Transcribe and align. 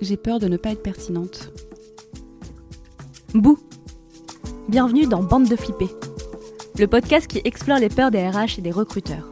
j'ai 0.00 0.16
peur 0.16 0.38
de 0.38 0.48
ne 0.48 0.56
pas 0.56 0.70
être 0.70 0.82
pertinente. 0.82 1.50
Bouh 3.34 3.58
Bienvenue 4.68 5.06
dans 5.06 5.22
Bande 5.22 5.48
de 5.48 5.56
flippés, 5.56 5.90
le 6.78 6.86
podcast 6.86 7.26
qui 7.26 7.40
explore 7.44 7.78
les 7.78 7.88
peurs 7.88 8.10
des 8.10 8.28
RH 8.28 8.58
et 8.58 8.62
des 8.62 8.70
recruteurs. 8.70 9.30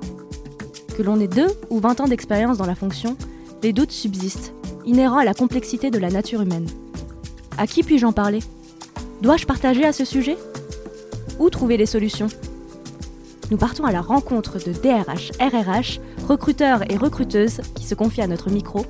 Que 0.97 1.03
l'on 1.03 1.21
ait 1.21 1.29
deux 1.29 1.49
ou 1.71 1.79
20 1.79 2.01
ans 2.01 2.09
d'expérience 2.09 2.57
dans 2.57 2.67
la 2.67 2.75
fonction, 2.75 3.17
les 3.63 3.73
doutes 3.73 3.93
subsistent, 3.93 4.55
inhérents 4.87 5.19
à 5.19 5.25
la 5.25 5.35
complexité 5.35 5.91
de 5.91 5.99
la 5.99 6.11
nature 6.11 6.41
humaine. 6.41 6.67
À 7.59 7.67
qui 7.67 7.83
puis-je 7.83 8.07
en 8.07 8.13
parler? 8.13 8.41
Dois-je 9.21 9.47
partager 9.47 9.85
à 9.85 9.93
ce 9.93 10.05
sujet? 10.05 10.37
Où 11.39 11.51
trouver 11.51 11.77
les 11.77 11.87
solutions? 11.87 12.29
Nous 13.51 13.57
partons 13.59 13.85
à 13.85 13.93
la 13.93 14.01
rencontre 14.01 14.59
de 14.59 14.73
DRH, 14.73 15.31
RRH, 15.39 16.01
recruteurs 16.27 16.91
et 16.91 16.97
recruteuses 16.97 17.61
qui 17.75 17.85
se 17.85 17.95
confient 17.95 18.23
à 18.23 18.27
notre 18.27 18.51
micro 18.51 18.85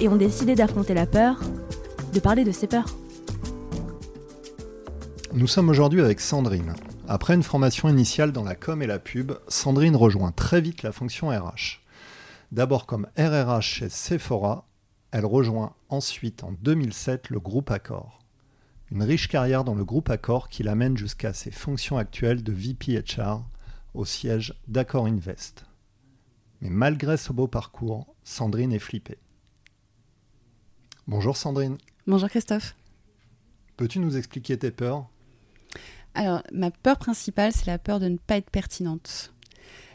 et 0.00 0.08
ont 0.08 0.16
décidé 0.16 0.54
d'affronter 0.54 0.94
la 0.94 1.06
peur, 1.06 1.40
de 2.12 2.20
parler 2.20 2.44
de 2.44 2.52
ces 2.52 2.66
peurs. 2.66 2.96
Nous 5.34 5.46
sommes 5.46 5.68
aujourd'hui 5.68 6.00
avec 6.00 6.20
Sandrine. 6.20 6.74
Après 7.06 7.34
une 7.34 7.42
formation 7.42 7.88
initiale 7.88 8.32
dans 8.32 8.44
la 8.44 8.54
com 8.54 8.82
et 8.82 8.86
la 8.86 8.98
pub, 8.98 9.32
Sandrine 9.48 9.96
rejoint 9.96 10.32
très 10.32 10.60
vite 10.60 10.82
la 10.82 10.92
fonction 10.92 11.28
RH. 11.28 11.80
D'abord 12.52 12.86
comme 12.86 13.06
RRH 13.18 13.66
chez 13.66 13.88
Sephora, 13.88 14.66
elle 15.10 15.26
rejoint 15.26 15.74
ensuite 15.88 16.44
en 16.44 16.52
2007 16.52 17.30
le 17.30 17.40
groupe 17.40 17.70
Accor. 17.70 18.18
Une 18.90 19.02
riche 19.02 19.28
carrière 19.28 19.64
dans 19.64 19.74
le 19.74 19.84
groupe 19.84 20.10
Accor 20.10 20.48
qui 20.48 20.62
l'amène 20.62 20.96
jusqu'à 20.96 21.32
ses 21.32 21.50
fonctions 21.50 21.98
actuelles 21.98 22.42
de 22.42 22.52
VP 22.52 22.98
HR 22.98 23.42
au 23.94 24.04
siège 24.04 24.54
d'Accor 24.66 25.06
Invest. 25.06 25.66
Mais 26.60 26.70
malgré 26.70 27.16
ce 27.16 27.32
beau 27.32 27.46
parcours, 27.46 28.14
Sandrine 28.24 28.72
est 28.72 28.78
flippée. 28.78 29.18
Bonjour 31.08 31.38
Sandrine. 31.38 31.78
Bonjour 32.06 32.28
Christophe. 32.28 32.76
Peux-tu 33.78 33.98
nous 33.98 34.18
expliquer 34.18 34.58
tes 34.58 34.70
peurs? 34.70 35.06
Alors, 36.14 36.42
ma 36.52 36.70
peur 36.70 36.98
principale, 36.98 37.50
c'est 37.50 37.66
la 37.66 37.78
peur 37.78 37.98
de 37.98 38.08
ne 38.08 38.18
pas 38.18 38.36
être 38.36 38.50
pertinente. 38.50 39.32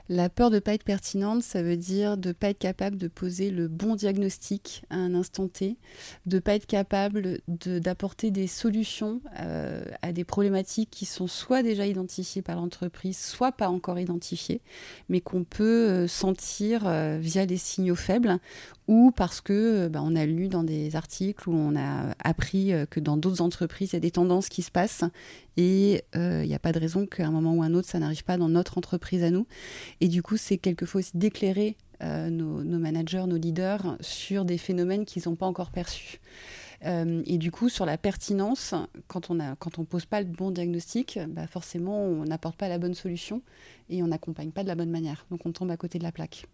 La 0.09 0.27
peur 0.27 0.49
de 0.49 0.55
ne 0.55 0.59
pas 0.59 0.73
être 0.73 0.83
pertinente, 0.83 1.43
ça 1.43 1.63
veut 1.63 1.77
dire 1.77 2.17
de 2.17 2.29
ne 2.29 2.33
pas 2.33 2.49
être 2.49 2.59
capable 2.59 2.97
de 2.97 3.07
poser 3.07 3.51
le 3.51 3.69
bon 3.69 3.95
diagnostic 3.95 4.83
à 4.89 4.97
un 4.97 5.15
instant 5.15 5.47
T, 5.47 5.77
de 6.25 6.35
ne 6.35 6.39
pas 6.41 6.55
être 6.55 6.65
capable 6.65 7.39
d'apporter 7.47 8.29
des 8.29 8.47
solutions 8.47 9.21
euh, 9.39 9.85
à 10.01 10.11
des 10.11 10.25
problématiques 10.25 10.89
qui 10.91 11.05
sont 11.05 11.27
soit 11.27 11.63
déjà 11.63 11.87
identifiées 11.87 12.41
par 12.41 12.57
l'entreprise, 12.57 13.17
soit 13.17 13.53
pas 13.53 13.69
encore 13.69 13.97
identifiées, 13.97 14.61
mais 15.07 15.21
qu'on 15.21 15.45
peut 15.45 15.63
euh, 15.63 16.07
sentir 16.07 16.83
euh, 16.85 17.17
via 17.21 17.45
des 17.45 17.57
signaux 17.57 17.95
faibles 17.95 18.39
ou 18.89 19.11
parce 19.15 19.39
que 19.39 19.87
bah, 19.87 20.01
on 20.03 20.17
a 20.17 20.25
lu 20.25 20.49
dans 20.49 20.63
des 20.63 20.97
articles 20.97 21.47
où 21.47 21.53
on 21.53 21.77
a 21.77 22.13
appris 22.21 22.73
que 22.89 22.99
dans 22.99 23.15
d'autres 23.15 23.39
entreprises, 23.39 23.91
il 23.91 23.93
y 23.93 23.95
a 23.95 24.01
des 24.01 24.11
tendances 24.11 24.49
qui 24.49 24.61
se 24.61 24.71
passent 24.71 25.05
et 25.55 26.03
il 26.13 26.47
n'y 26.47 26.53
a 26.53 26.59
pas 26.59 26.73
de 26.73 26.79
raison 26.79 27.05
qu'à 27.05 27.25
un 27.25 27.31
moment 27.31 27.53
ou 27.53 27.63
un 27.63 27.73
autre, 27.75 27.87
ça 27.87 27.99
n'arrive 27.99 28.25
pas 28.25 28.35
dans 28.35 28.49
notre 28.49 28.77
entreprise 28.77 29.23
à 29.23 29.31
nous. 29.31 29.47
Et 30.03 30.09
du 30.09 30.21
coup, 30.21 30.35
c'est 30.35 30.57
quelquefois 30.57 30.99
aussi 30.99 31.15
d'éclairer 31.15 31.77
euh, 32.01 32.29
nos, 32.29 32.61
managers, 32.77 33.23
nos 33.25 33.37
leaders 33.37 33.95
sur 34.01 34.43
des 34.43 34.57
phénomènes 34.57 35.05
qu'ils 35.05 35.23
n'ont 35.27 35.37
pas 35.37 35.45
encore 35.45 35.71
perçus. 35.71 36.19
Euh, 36.83 37.23
et 37.25 37.37
du 37.37 37.51
coup, 37.51 37.69
sur 37.69 37.85
la 37.85 37.97
pertinence, 37.97 38.75
quand 39.07 39.31
on 39.31 39.35
ne 39.35 39.85
pose 39.85 40.05
pas 40.05 40.19
le 40.19 40.27
bon 40.27 40.51
diagnostic, 40.51 41.17
bah 41.29 41.47
forcément, 41.47 42.01
on 42.03 42.25
n'apporte 42.25 42.57
pas 42.57 42.67
la 42.67 42.79
bonne 42.79 42.95
solution 42.95 43.41
et 43.89 44.03
on 44.03 44.07
n'accompagne 44.07 44.51
pas 44.51 44.63
de 44.63 44.67
la 44.67 44.75
bonne 44.75 44.91
manière. 44.91 45.25
Donc, 45.31 45.45
on 45.45 45.53
tombe 45.53 45.71
à 45.71 45.77
côté 45.77 45.99
de 45.99 46.03
la 46.03 46.11
plaque. 46.11 46.47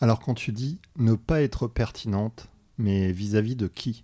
Alors, 0.00 0.18
quand 0.18 0.32
tu 0.32 0.52
dis 0.52 0.78
ne 0.96 1.16
pas 1.16 1.42
être 1.42 1.68
pertinente, 1.68 2.48
mais 2.78 3.12
vis-à-vis 3.12 3.56
-vis 3.56 3.58
de 3.58 3.68
qui? 3.68 4.00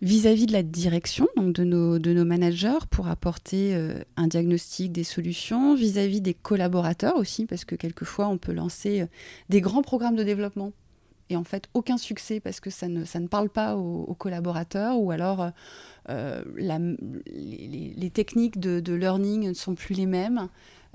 Vis-à-vis 0.00 0.46
de 0.46 0.52
la 0.52 0.62
direction, 0.62 1.28
donc 1.36 1.52
de 1.52 1.64
nos, 1.64 2.24
managers, 2.24 2.86
pour 2.90 3.08
apporter 3.08 3.74
euh, 3.74 4.00
un 4.16 4.28
diagnostic, 4.28 4.92
des 4.92 5.04
solutions, 5.04 5.74
vis-à-vis 5.74 6.20
des 6.20 6.34
collaborateurs 6.34 7.16
aussi, 7.16 7.46
parce 7.46 7.64
que 7.64 7.74
quelquefois 7.74 8.28
on 8.28 8.38
peut 8.38 8.52
lancer 8.52 9.02
euh, 9.02 9.06
des 9.48 9.60
grands 9.60 9.82
programmes 9.82 10.16
de 10.16 10.24
développement 10.24 10.72
et 11.30 11.36
en 11.36 11.44
fait 11.44 11.68
aucun 11.74 11.98
succès 11.98 12.40
parce 12.40 12.60
que 12.60 12.70
ça 12.70 12.88
ne, 12.88 13.26
parle 13.26 13.50
pas 13.50 13.76
aux, 13.76 14.14
collaborateurs 14.14 14.98
ou 14.98 15.10
alors 15.10 15.50
euh, 16.08 16.42
les, 16.56 18.10
techniques 18.10 18.58
de, 18.58 18.94
learning 18.94 19.48
ne 19.48 19.52
sont 19.52 19.74
plus 19.74 19.94
les 19.94 20.06
mêmes. 20.06 20.48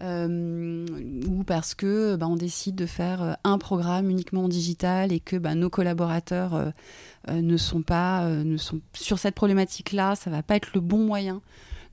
Euh, 0.04 0.86
ou 1.30 1.44
parce 1.44 1.76
que 1.76 2.18
bah, 2.18 2.28
on 2.28 2.36
décide 2.36 2.76
de 2.76 2.86
faire 2.86 3.24
euh, 3.24 3.34
un 3.46 3.58
programme 3.58 4.10
uniquement 4.10 4.46
en 4.46 4.48
digital 4.50 5.14
et 5.14 5.22
que 5.22 5.38
bah, 5.38 5.56
nos 5.56 5.70
collaborateurs 5.70 6.56
euh, 6.56 7.42
ne 7.42 7.56
sont 7.56 7.84
pas 7.84 8.28
ne 8.28 8.58
sont 8.58 8.82
sur 8.94 9.18
cette 9.18 9.36
problématique 9.36 9.94
là 9.94 10.16
ça 10.16 10.30
va 10.30 10.44
pas 10.44 10.58
être 10.58 10.74
le 10.74 10.82
bon 10.82 11.06
moyen 11.06 11.42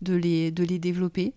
de 0.03 0.15
les, 0.15 0.51
de 0.51 0.65
les 0.65 0.79
développer, 0.79 1.35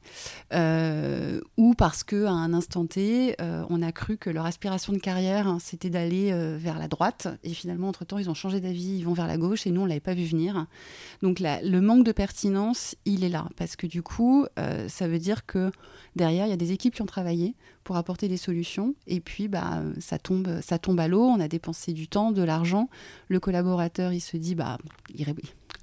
ou 1.57 1.73
parce 1.75 2.03
qu'à 2.03 2.31
un 2.31 2.53
instant 2.53 2.85
T, 2.85 3.35
on 3.39 3.81
a 3.81 3.91
cru 3.91 4.17
que 4.17 4.29
leur 4.29 4.45
aspiration 4.45 4.93
de 4.93 4.99
carrière, 4.99 5.47
hein, 5.47 5.57
c'était 5.59 5.89
d'aller 5.89 6.31
vers 6.57 6.79
la 6.79 6.87
droite, 6.87 7.27
et 7.43 7.53
finalement, 7.53 7.89
entre-temps, 7.89 8.17
ils 8.17 8.29
ont 8.29 8.33
changé 8.33 8.61
d'avis, 8.61 8.97
ils 8.97 9.05
vont 9.05 9.13
vers 9.13 9.27
la 9.27 9.37
gauche, 9.37 9.67
et 9.67 9.71
nous, 9.71 9.81
on 9.81 9.85
ne 9.85 9.89
l'avait 9.89 9.99
pas 9.99 10.13
vu 10.13 10.25
venir. 10.25 10.65
Donc 11.21 11.39
le 11.39 11.79
manque 11.79 12.05
de 12.05 12.11
pertinence, 12.11 12.95
il 13.05 13.23
est 13.23 13.29
là, 13.29 13.47
parce 13.57 13.75
que 13.75 13.87
du 13.87 14.01
coup, 14.01 14.45
ça 14.87 15.07
veut 15.07 15.19
dire 15.19 15.45
que 15.45 15.71
Derrière, 16.15 16.45
il 16.45 16.49
y 16.49 16.53
a 16.53 16.57
des 16.57 16.71
équipes 16.71 16.93
qui 16.93 17.01
ont 17.01 17.07
travaillé 17.07 17.55
pour 17.83 17.97
apporter 17.97 18.27
des 18.27 18.37
solutions. 18.37 18.93
Et 19.07 19.19
puis, 19.19 19.47
bah, 19.47 19.81
ça, 19.99 20.19
tombe, 20.19 20.59
ça 20.61 20.77
tombe 20.77 20.99
à 20.99 21.07
l'eau. 21.07 21.23
On 21.23 21.39
a 21.39 21.47
dépensé 21.47 21.91
du 21.91 22.07
temps, 22.07 22.31
de 22.31 22.43
l'argent. 22.43 22.89
Le 23.29 23.39
collaborateur, 23.39 24.13
il 24.13 24.21
se 24.21 24.37
dit, 24.37 24.55
bah, 24.55 24.77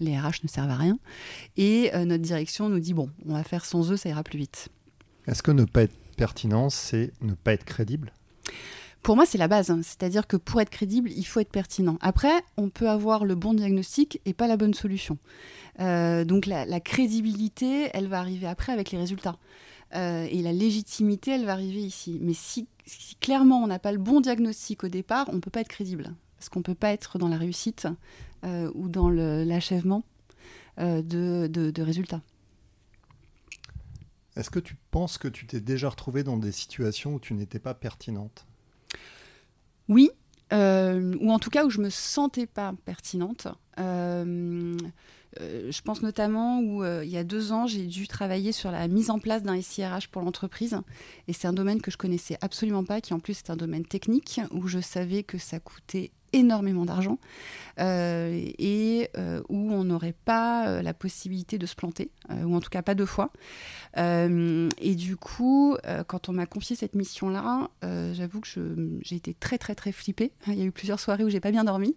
les 0.00 0.19
RH 0.19 0.43
ne 0.43 0.49
servent 0.49 0.71
à 0.71 0.77
rien. 0.77 0.99
Et 1.56 1.91
euh, 1.94 2.05
notre 2.05 2.22
direction 2.22 2.69
nous 2.69 2.81
dit, 2.81 2.94
bon, 2.94 3.11
on 3.27 3.34
va 3.34 3.44
faire 3.44 3.65
sans 3.65 3.93
eux, 3.93 3.97
ça 3.97 4.09
ira 4.09 4.22
plus 4.22 4.38
vite. 4.38 4.69
Est-ce 5.27 5.43
que 5.43 5.50
ne 5.50 5.65
pas 5.65 5.83
être 5.83 5.97
pertinent, 6.16 6.71
c'est 6.71 7.12
ne 7.21 7.34
pas 7.34 7.53
être 7.53 7.65
crédible? 7.65 8.12
Pour 9.03 9.16
moi, 9.16 9.25
c'est 9.25 9.39
la 9.39 9.49
base. 9.49 9.71
Hein. 9.71 9.81
C'est-à-dire 9.83 10.27
que 10.27 10.37
pour 10.37 10.60
être 10.60 10.71
crédible, 10.71 11.10
il 11.10 11.25
faut 11.25 11.41
être 11.41 11.50
pertinent. 11.50 11.97
Après, 12.00 12.33
on 12.56 12.69
peut 12.69 12.89
avoir 12.89 13.25
le 13.25 13.34
bon 13.34 13.55
diagnostic 13.55 14.21
et 14.27 14.34
pas 14.34 14.47
la 14.47 14.56
bonne 14.56 14.75
solution. 14.75 15.19
Euh, 15.81 16.25
donc 16.25 16.47
la, 16.47 16.66
la, 16.66 16.81
crédibilité, 16.81 17.89
elle 17.94 18.09
va 18.09 18.19
arriver 18.19 18.47
après 18.47 18.72
avec 18.72 18.91
les 18.91 18.99
résultats. 18.99 19.37
Euh, 19.94 20.27
et 20.31 20.43
la 20.43 20.53
légitimité, 20.53 21.33
elle 21.33 21.44
va 21.44 21.53
arriver 21.53 21.81
ici. 21.81 22.19
Mais 22.21 22.34
si, 22.34 22.69
clairement 23.21 23.62
on 23.62 23.66
n'a 23.66 23.78
pas 23.78 23.93
le 23.93 23.99
bon 23.99 24.21
diagnostic 24.21 24.84
au 24.84 24.89
départ, 24.89 25.28
on 25.31 25.37
ne 25.37 25.41
peut 25.41 25.50
pas 25.50 25.60
être 25.60 25.69
crédible. 25.69 26.15
Parce 26.37 26.49
qu'on 26.49 26.60
ne 26.60 26.65
peut 26.65 26.75
pas 26.75 26.93
être 26.93 27.19
dans 27.19 27.28
la 27.28 27.37
réussite 27.37 27.87
euh, 28.45 28.71
ou 28.75 28.89
dans 28.89 29.09
l'achèvement 29.11 30.05
euh, 30.78 31.03
de, 31.03 31.47
de, 31.49 31.83
résultats. 31.83 32.23
Est-ce 34.37 34.51
que 34.51 34.61
tu 34.61 34.77
penses 34.91 35.19
que 35.19 35.28
tu 35.28 35.47
t'es 35.47 35.61
déjà 35.61 35.89
retrouvée 35.89 36.23
dans 36.23 36.37
des 36.37 36.53
situations 36.53 37.15
où 37.15 37.21
tu 37.21 37.34
n'étais 37.34 37.59
pas 37.59 37.75
pertinente? 37.75 38.47
Oui, 39.89 40.11
ou 40.53 41.31
en 41.33 41.39
tout 41.39 41.51
cas 41.51 41.65
où 41.65 41.71
je 41.71 41.81
me 41.81 41.91
sentais 41.91 42.47
pas 42.47 42.75
pertinente. 42.84 43.49
Euh, 45.41 45.71
je 45.71 45.81
pense 45.83 46.03
notamment 46.03 46.59
où 46.59 46.83
euh, 46.83 47.05
il 47.05 47.11
y 47.11 47.17
a 47.17 47.22
deux 47.22 47.53
ans, 47.53 47.67
j'ai 47.67 47.87
dû 47.87 48.09
travailler 48.09 48.51
sur 48.51 48.71
la 48.71 48.89
mise 48.89 49.11
en 49.11 49.19
place 49.19 49.43
d'un 49.43 49.61
SIRH 49.61 50.09
pour 50.09 50.22
l'entreprise. 50.22 50.77
Et 51.28 51.33
c'est 51.33 51.47
un 51.47 51.53
domaine 51.53 51.81
que 51.81 51.91
je 51.91 51.97
connaissais 51.97 52.37
absolument 52.41 52.84
pas, 52.84 53.01
qui 53.01 53.15
en 53.15 53.21
plus 53.21 53.39
est 53.39 53.51
un 53.51 53.57
domaine 53.57 53.84
technique, 53.84 54.41
où 54.51 54.67
je 54.67 54.81
savais 54.81 55.22
que 55.22 55.39
ça 55.39 55.61
coûtait 55.61 56.11
énormément 56.32 56.84
d'argent 56.84 57.18
euh, 57.78 58.48
et 58.58 59.10
où 59.48 59.72
on 59.72 59.84
n'aurait 59.84 60.14
pas 60.24 60.82
la 60.82 60.94
possibilité 60.94 61.58
de 61.58 61.66
se 61.66 61.74
planter, 61.74 62.10
ou 62.44 62.54
en 62.54 62.60
tout 62.60 62.68
cas 62.68 62.82
pas 62.82 62.94
deux 62.94 63.06
fois. 63.06 63.30
et 63.96 64.94
du 64.94 65.16
coup, 65.16 65.76
quand 66.06 66.28
on 66.28 66.32
m'a 66.32 66.46
confié 66.46 66.76
cette 66.76 66.94
mission-là, 66.94 67.70
j'avoue 67.82 68.41
que 68.41 68.48
j'ai 69.02 69.16
été 69.16 69.34
très 69.34 69.58
très 69.58 69.74
très 69.74 69.92
flippée. 69.92 70.32
Il 70.46 70.58
y 70.58 70.62
a 70.62 70.64
eu 70.64 70.72
plusieurs 70.72 71.00
soirées 71.00 71.24
où 71.24 71.30
j'ai 71.30 71.41
pas 71.41 71.50
bien 71.52 71.64
dormi 71.64 71.96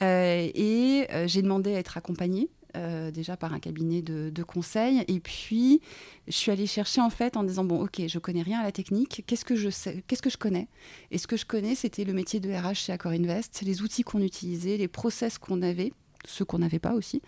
et 0.00 1.06
j'ai 1.26 1.42
demandé 1.42 1.74
à 1.74 1.78
être 1.78 1.96
accompagnée. 1.96 2.48
Euh, 2.74 3.10
déjà 3.10 3.36
par 3.36 3.52
un 3.52 3.60
cabinet 3.60 4.00
de, 4.00 4.42
conseil. 4.42 5.04
Et 5.06 5.20
puis, 5.20 5.80
je 6.26 6.32
suis 6.32 6.50
allée 6.50 6.66
chercher 6.66 7.00
en 7.00 7.10
fait 7.10 7.36
en 7.36 7.42
disant 7.42 7.64
bon, 7.64 7.82
ok, 7.82 8.02
je 8.06 8.18
connais 8.18 8.42
rien 8.42 8.60
à 8.60 8.62
la 8.62 8.72
technique. 8.72 9.24
Qu'est-ce 9.26 9.44
que 9.44 9.56
je 9.56 9.68
sais 9.68 10.02
Qu'est-ce 10.06 10.22
que 10.22 10.30
je 10.30 10.38
connais? 10.38 10.68
Et 11.10 11.18
ce 11.18 11.26
que 11.26 11.36
je 11.36 11.44
connais, 11.44 11.74
c'était 11.74 12.04
le 12.04 12.12
métier 12.12 12.40
de 12.40 12.50
RH 12.50 12.74
chez 12.74 12.92
Accor 12.92 13.12
Invest, 13.12 13.62
les 13.62 13.82
outils 13.82 14.04
qu'on 14.04 14.22
utilisait, 14.22 14.78
les 14.78 14.88
process 14.88 15.38
qu'on 15.38 15.60
avait 15.60 15.92
ceux 16.24 16.44
qu'on 16.44 16.58
n'avait 16.58 16.78
pas 16.78 16.92
aussi. 16.92 17.20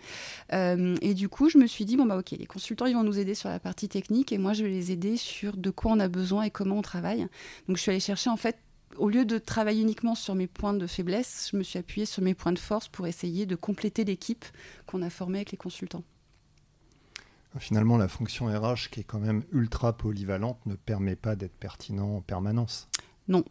Euh, 0.53 0.95
et 1.01 1.13
du 1.13 1.29
coup, 1.29 1.49
je 1.49 1.57
me 1.57 1.67
suis 1.67 1.85
dit, 1.85 1.97
bon, 1.97 2.05
bah 2.05 2.17
ok, 2.17 2.31
les 2.31 2.45
consultants, 2.45 2.85
ils 2.85 2.95
vont 2.95 3.03
nous 3.03 3.19
aider 3.19 3.35
sur 3.35 3.49
la 3.49 3.59
partie 3.59 3.89
technique 3.89 4.31
et 4.31 4.37
moi, 4.37 4.53
je 4.53 4.63
vais 4.63 4.69
les 4.69 4.91
aider 4.91 5.17
sur 5.17 5.57
de 5.57 5.69
quoi 5.69 5.91
on 5.91 5.99
a 5.99 6.07
besoin 6.07 6.43
et 6.43 6.49
comment 6.49 6.77
on 6.77 6.81
travaille. 6.81 7.27
Donc, 7.67 7.77
je 7.77 7.81
suis 7.81 7.91
allée 7.91 7.99
chercher 7.99 8.29
en 8.29 8.37
fait 8.37 8.57
au 8.97 9.09
lieu 9.09 9.25
de 9.25 9.37
travailler 9.37 9.81
uniquement 9.81 10.15
sur 10.15 10.35
mes 10.35 10.47
points 10.47 10.73
de 10.73 10.87
faiblesse, 10.87 11.49
je 11.51 11.57
me 11.57 11.63
suis 11.63 11.79
appuyée 11.79 12.05
sur 12.05 12.23
mes 12.23 12.33
points 12.33 12.51
de 12.51 12.59
force 12.59 12.87
pour 12.87 13.07
essayer 13.07 13.45
de 13.45 13.55
compléter 13.55 14.03
l'équipe 14.03 14.45
qu'on 14.85 15.01
a 15.01 15.09
formée 15.09 15.39
avec 15.39 15.51
les 15.51 15.57
consultants. 15.57 16.03
Finalement, 17.57 17.97
la 17.97 18.09
fonction 18.09 18.47
RH, 18.47 18.89
qui 18.91 18.99
est 18.99 19.03
quand 19.03 19.19
même 19.19 19.43
ultra 19.53 19.93
polyvalente, 19.93 20.59
ne 20.65 20.75
permet 20.75 21.15
pas 21.15 21.37
d'être 21.37 21.55
pertinent 21.55 22.17
en 22.17 22.21
permanence. 22.21 22.89
Non. 23.27 23.45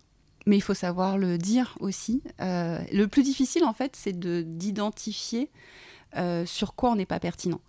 mais 0.47 0.57
il 0.57 0.61
faut 0.61 0.75
savoir 0.75 1.17
le 1.17 1.39
dire 1.39 1.77
aussi. 1.81 2.23
le 2.39 3.07
plus 3.07 3.23
difficile, 3.23 3.65
en 3.65 3.73
fait, 3.73 3.97
c'est 3.97 4.19
d'identifier 4.19 5.51
sur 6.45 6.75
quoi 6.75 6.91
on 6.91 6.97
n'est 6.97 7.07
pas 7.07 7.19
pertinent. 7.19 7.63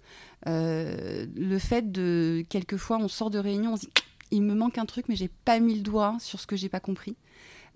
le 0.45 1.57
fait 1.57 1.91
de, 1.91 2.43
quelquefois, 2.49 2.97
on 2.97 3.07
sort 3.07 3.29
de 3.29 3.39
réunion, 3.39 3.73
on 3.73 3.77
se 3.77 3.85
dit, 3.85 3.91
il 4.31 4.41
me 4.41 4.55
manque 4.55 4.77
un 4.77 4.85
truc, 4.85 5.05
mais 5.07 5.15
j'ai 5.15 5.29
pas 5.29 5.59
mis 5.59 5.75
le 5.75 5.81
doigt 5.81 6.17
sur 6.19 6.39
ce 6.41 6.47
que 6.47 6.57
j'ai 6.57 6.69
pas 6.69 6.81
compris. 6.81 7.15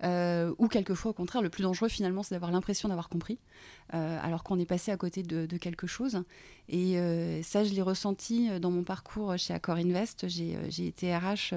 Euh, 0.02 0.54
ou 0.58 0.68
quelquefois, 0.68 1.10
au 1.10 1.14
contraire, 1.14 1.42
le 1.42 1.50
plus 1.50 1.62
dangereux 1.62 1.88
finalement, 1.88 2.22
c'est 2.22 2.34
d'avoir 2.34 2.50
l'impression 2.50 2.88
d'avoir 2.88 3.08
compris, 3.08 3.38
euh, 3.94 4.18
alors 4.22 4.42
qu'on 4.44 4.58
est 4.58 4.66
passé 4.66 4.90
à 4.90 4.96
côté 4.96 5.22
de, 5.22 5.56
quelque 5.58 5.86
chose. 5.86 6.22
Et 6.68 6.98
euh, 6.98 7.42
ça, 7.42 7.64
je 7.64 7.74
l'ai 7.74 7.82
ressenti 7.82 8.48
dans 8.60 8.70
mon 8.70 8.82
parcours 8.82 9.36
chez 9.36 9.52
Accor 9.52 9.76
Invest. 9.76 10.28
J'ai 10.28 10.86
été 10.86 11.14
RH 11.14 11.54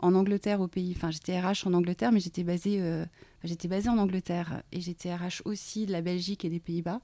en 0.00 0.14
Angleterre 0.14 0.60
au 0.60 0.68
pays. 0.68 0.92
Enfin, 0.96 1.10
j'étais 1.10 1.40
RH 1.40 1.66
en 1.66 1.72
Angleterre, 1.72 2.12
mais 2.12 2.20
j'étais 2.20 2.44
basée, 2.44 2.82
j'étais 3.44 3.68
basée 3.68 3.88
en 3.88 3.98
Angleterre 3.98 4.62
et 4.72 4.80
j'étais 4.80 5.14
RH 5.14 5.42
aussi 5.44 5.86
de 5.86 5.92
la 5.92 6.02
Belgique 6.02 6.44
et 6.44 6.50
des 6.50 6.60
Pays-Bas. 6.60 7.00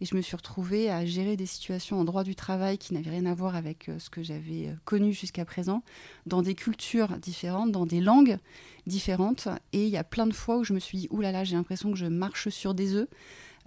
Et 0.00 0.04
je 0.04 0.14
me 0.14 0.20
suis 0.20 0.36
retrouvée 0.36 0.90
à 0.90 1.06
gérer 1.06 1.36
des 1.36 1.46
situations 1.46 1.98
en 1.98 2.04
droit 2.04 2.24
du 2.24 2.34
travail 2.34 2.78
qui 2.78 2.92
n'avaient 2.92 3.10
rien 3.10 3.26
à 3.26 3.34
voir 3.34 3.56
avec 3.56 3.90
ce 3.98 4.10
que 4.10 4.22
j'avais 4.22 4.74
connu 4.84 5.12
jusqu'à 5.12 5.44
présent, 5.44 5.82
dans 6.26 6.42
des 6.42 6.54
cultures 6.54 7.16
différentes, 7.18 7.72
dans 7.72 7.86
des 7.86 8.00
langues 8.00 8.38
différentes. 8.86 9.48
Et 9.72 9.84
il 9.84 9.90
y 9.90 9.96
a 9.96 10.04
plein 10.04 10.26
de 10.26 10.34
fois 10.34 10.58
où 10.58 10.64
je 10.64 10.72
me 10.72 10.80
suis 10.80 10.98
dit, 10.98 11.08
oulala, 11.10 11.44
j'ai 11.44 11.56
l'impression 11.56 11.90
que 11.92 11.98
je 11.98 12.06
marche 12.06 12.48
sur 12.48 12.74
des 12.74 12.94
œufs. 12.94 13.08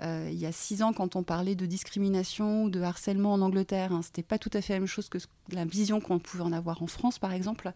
Euh, 0.02 0.30
il 0.32 0.40
y 0.40 0.46
a 0.46 0.52
six 0.52 0.82
ans, 0.82 0.94
quand 0.94 1.16
on 1.16 1.24
parlait 1.24 1.56
de 1.56 1.66
discrimination 1.66 2.64
ou 2.64 2.70
de 2.70 2.82
harcèlement 2.82 3.34
en 3.34 3.42
Angleterre, 3.42 3.92
hein, 3.92 4.02
c'était 4.02 4.24
pas 4.24 4.38
tout 4.38 4.50
à 4.54 4.62
fait 4.62 4.74
la 4.74 4.80
même 4.80 4.88
chose 4.88 5.10
que 5.10 5.18
la 5.52 5.66
vision 5.66 6.00
qu'on 6.00 6.20
pouvait 6.20 6.44
en 6.44 6.54
avoir 6.54 6.82
en 6.82 6.88
France, 6.88 7.20
par 7.20 7.34
exemple. 7.34 7.72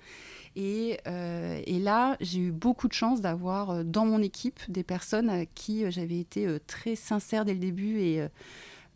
Et, 0.55 0.99
euh, 1.07 1.61
là, 1.67 2.15
j'ai 2.21 2.39
eu 2.39 2.51
beaucoup 2.51 2.87
de 2.87 2.93
chance 2.93 3.19
d'avoir 3.19 3.71
euh, 3.71 3.83
dans 3.83 4.05
mon 4.05 4.21
équipe 4.21 4.59
des 4.69 4.83
personnes 4.83 5.29
à 5.29 5.45
qui 5.45 5.89
j'avais 5.91 6.19
été 6.19 6.47
très 6.65 6.95
sincère 6.95 7.43
dès 7.43 7.53
le 7.53 7.59
début 7.59 7.99
et 7.99 8.25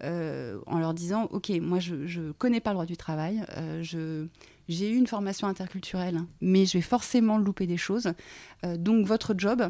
en 0.01 0.79
leur 0.79 0.94
disant, 0.94 1.27
ok, 1.31 1.50
moi 1.62 1.79
je, 1.79 1.95
ne 1.95 2.31
connais 2.31 2.59
pas 2.59 2.69
le 2.69 2.75
droit 2.75 2.85
du 2.85 2.97
travail, 2.97 3.44
j'ai 3.81 4.91
eu 4.91 4.95
une 4.95 5.07
formation 5.07 5.47
interculturelle, 5.47 6.21
mais 6.39 6.65
je 6.65 6.77
vais 6.77 6.81
forcément 6.81 7.38
louper 7.38 7.68
des 7.68 7.77
choses. 7.77 8.13
Donc 8.63 9.06
votre 9.06 9.33
job, 9.38 9.69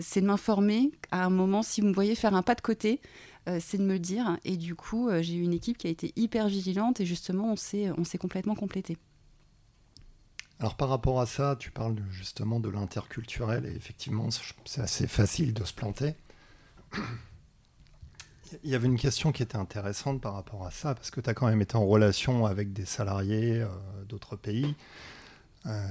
c'est 0.00 0.20
de 0.20 0.26
m'informer 0.26 0.90
à 1.10 1.24
un 1.24 1.30
moment, 1.30 1.62
si 1.62 1.80
vous 1.80 1.88
me 1.88 1.94
voyez 1.94 2.14
faire 2.14 2.34
un 2.34 2.42
pas 2.42 2.54
de 2.54 2.60
côté, 2.60 3.00
euh, 3.48 3.58
c'est 3.60 3.78
de 3.78 3.82
me 3.82 3.94
le 3.94 3.98
dire. 3.98 4.38
Et 4.44 4.56
du 4.56 4.74
coup, 4.74 5.10
j'ai 5.20 5.34
eu 5.34 5.42
une 5.42 5.52
équipe 5.52 5.78
qui 5.78 5.86
a 5.86 5.90
été 5.90 6.12
hyper 6.16 6.48
vigilante 6.48 7.00
et 7.00 7.06
justement, 7.06 7.52
on 7.52 7.56
s'est, 7.56 7.90
on 7.96 8.04
s'est 8.04 8.18
complètement 8.18 8.54
complété. 8.54 8.98
Alors 10.58 10.76
par 10.76 10.90
rapport 10.90 11.20
à 11.20 11.26
ça, 11.26 11.56
tu 11.58 11.70
parles 11.70 11.96
justement 12.10 12.60
de 12.60 12.68
l'interculturel 12.68 13.64
et 13.64 13.74
effectivement, 13.74 14.28
c'est 14.66 14.82
assez 14.82 15.06
facile 15.06 15.54
de 15.54 15.64
se 15.64 15.72
planter. 15.72 16.14
Il 18.62 18.68
y 18.70 18.74
avait 18.74 18.88
une 18.88 18.98
question 18.98 19.32
qui 19.32 19.42
était 19.42 19.56
intéressante 19.56 20.20
par 20.20 20.34
rapport 20.34 20.66
à 20.66 20.70
ça, 20.70 20.94
parce 20.94 21.10
que 21.10 21.20
tu 21.20 21.30
as 21.30 21.34
quand 21.34 21.46
même 21.46 21.62
été 21.62 21.76
en 21.76 21.86
relation 21.86 22.46
avec 22.46 22.72
des 22.72 22.84
salariés 22.84 23.62
euh, 23.62 23.68
d'autres 24.06 24.36
pays. 24.36 24.74
Euh, 25.66 25.86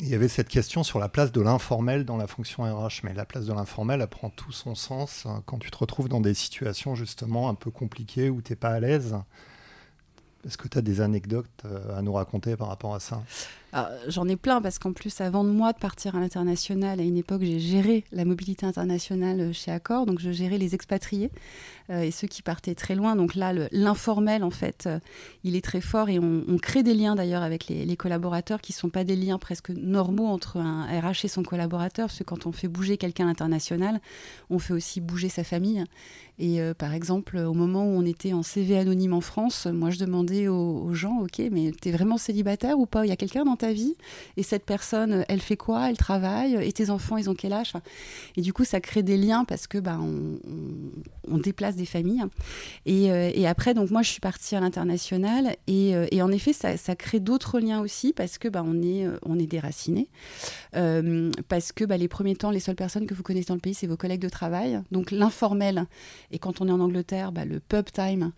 il 0.00 0.08
y 0.08 0.14
avait 0.14 0.28
cette 0.28 0.48
question 0.48 0.84
sur 0.84 0.98
la 0.98 1.08
place 1.08 1.32
de 1.32 1.40
l'informel 1.40 2.04
dans 2.04 2.16
la 2.16 2.26
fonction 2.26 2.62
RH, 2.62 3.00
mais 3.02 3.14
la 3.14 3.24
place 3.24 3.46
de 3.46 3.52
l'informel, 3.52 4.00
elle 4.00 4.06
prend 4.06 4.30
tout 4.30 4.52
son 4.52 4.74
sens 4.74 5.26
hein, 5.26 5.42
quand 5.46 5.58
tu 5.58 5.70
te 5.70 5.76
retrouves 5.76 6.08
dans 6.08 6.20
des 6.20 6.34
situations 6.34 6.94
justement 6.94 7.48
un 7.48 7.54
peu 7.54 7.70
compliquées 7.70 8.30
où 8.30 8.40
tu 8.40 8.52
n'es 8.52 8.56
pas 8.56 8.70
à 8.70 8.80
l'aise. 8.80 9.16
Est-ce 10.46 10.56
que 10.56 10.68
tu 10.68 10.78
as 10.78 10.82
des 10.82 11.00
anecdotes 11.00 11.46
euh, 11.64 11.98
à 11.98 12.02
nous 12.02 12.12
raconter 12.12 12.56
par 12.56 12.68
rapport 12.68 12.94
à 12.94 13.00
ça? 13.00 13.22
J'en 14.06 14.26
ai 14.28 14.36
plein 14.36 14.62
parce 14.62 14.78
qu'en 14.78 14.92
plus, 14.92 15.20
avant 15.20 15.44
de 15.44 15.50
moi 15.50 15.72
de 15.72 15.78
partir 15.78 16.16
à 16.16 16.20
l'international, 16.20 17.00
à 17.00 17.02
une 17.02 17.18
époque, 17.18 17.42
j'ai 17.42 17.58
géré 17.58 18.04
la 18.12 18.24
mobilité 18.24 18.64
internationale 18.64 19.40
euh, 19.40 19.52
chez 19.52 19.70
Accor, 19.70 20.06
donc 20.06 20.20
je 20.20 20.30
gérais 20.30 20.56
les 20.56 20.74
expatriés 20.74 21.30
euh, 21.90 22.00
et 22.00 22.10
ceux 22.10 22.28
qui 22.28 22.40
partaient 22.40 22.74
très 22.74 22.94
loin. 22.94 23.14
Donc 23.14 23.34
là, 23.34 23.52
l'informel, 23.70 24.42
en 24.42 24.50
fait, 24.50 24.88
il 25.44 25.54
est 25.54 25.64
très 25.64 25.82
fort 25.82 26.08
et 26.08 26.18
on, 26.18 26.44
crée 26.62 26.82
des 26.82 26.94
liens 26.94 27.14
d'ailleurs 27.14 27.42
avec 27.42 27.68
les, 27.68 27.96
collaborateurs 27.96 28.60
qui 28.60 28.72
ne 28.72 28.76
sont 28.76 28.90
pas 28.90 29.04
des 29.04 29.16
liens 29.16 29.38
presque 29.38 29.70
normaux 29.70 30.26
entre 30.26 30.56
un 30.56 30.84
RH 30.84 31.24
et 31.24 31.28
son 31.28 31.42
collaborateur, 31.42 32.06
parce 32.06 32.18
que 32.18 32.24
quand 32.24 32.46
on 32.46 32.52
fait 32.52 32.68
bouger 32.68 32.96
quelqu'un 32.96 33.24
à 33.24 33.28
l'international, 33.28 34.00
on 34.50 34.58
fait 34.58 34.72
aussi 34.72 35.00
bouger 35.00 35.28
sa 35.28 35.44
famille. 35.44 35.84
Et 36.38 36.60
par 36.78 36.94
exemple, 36.94 37.36
au 37.36 37.54
moment 37.54 37.84
où 37.84 37.98
on 37.98 38.04
était 38.06 38.32
en 38.32 38.44
CV 38.44 38.78
anonyme 38.78 39.12
en 39.12 39.20
France, 39.20 39.66
moi 39.66 39.90
je 39.90 39.98
demandais 39.98 40.46
aux, 40.46 40.92
gens, 40.94 41.18
ok, 41.22 41.42
mais 41.50 41.72
tu 41.80 41.88
es 41.88 41.92
vraiment 41.92 42.18
célibataire 42.18 42.78
ou 42.78 42.86
pas? 42.86 43.04
Il 43.04 43.08
y 43.08 43.12
a 43.12 43.16
quelqu'un 43.16 43.44
dans 43.44 43.56
ta 43.58 43.72
vie 43.72 43.94
Et 44.36 44.42
cette 44.42 44.64
personne, 44.64 45.24
elle 45.28 45.40
fait 45.40 45.56
quoi? 45.56 45.90
Elle 45.90 45.96
travaille 45.96 46.56
Et 46.62 46.72
tes 46.72 46.90
enfants, 46.90 47.16
ils 47.16 47.28
ont 47.28 47.34
quel 47.34 47.52
âge? 47.52 47.74
Et 48.36 48.40
du 48.40 48.52
coup, 48.52 48.64
ça 48.64 48.80
crée 48.80 49.02
des 49.02 49.16
liens 49.16 49.44
parce 49.44 49.66
que 49.66 49.78
bah, 49.78 49.98
on, 50.00 51.38
déplace 51.38 51.76
des 51.76 51.86
familles. 51.86 52.24
Euh, 52.88 53.30
et, 53.32 53.46
après, 53.46 53.74
donc 53.74 53.90
moi, 53.90 54.02
je 54.02 54.10
suis 54.10 54.20
partie 54.20 54.56
à 54.56 54.60
l'international. 54.60 55.56
Et, 55.66 55.94
euh, 55.94 56.06
en 56.20 56.30
effet, 56.30 56.52
ça, 56.52 56.96
crée 56.96 57.20
d'autres 57.20 57.60
liens 57.60 57.80
aussi 57.80 58.12
parce 58.12 58.38
que 58.38 58.48
bah, 58.48 58.62
on 58.64 58.82
est, 58.82 59.06
euh, 59.06 59.18
on 59.24 59.38
est 59.38 59.46
déraciné. 59.46 60.08
parce 60.72 61.72
que 61.72 61.84
bah, 61.84 61.96
les 61.96 62.08
premiers 62.08 62.36
temps, 62.36 62.50
les 62.50 62.60
seules 62.60 62.76
personnes 62.76 63.06
que 63.06 63.14
vous 63.14 63.22
connaissez 63.22 63.48
dans 63.48 63.54
le 63.54 63.60
pays, 63.60 63.74
c'est 63.74 63.86
vos 63.86 63.96
collègues 63.96 64.20
de 64.20 64.28
travail. 64.28 64.80
Donc 64.90 65.10
l'informel. 65.10 65.86
Et 66.30 66.38
quand 66.38 66.60
on 66.60 66.68
est 66.68 66.72
en 66.72 66.80
Angleterre, 66.80 67.32
bah, 67.32 67.44
le 67.44 67.60
pub 67.60 67.86
time, 67.92 68.32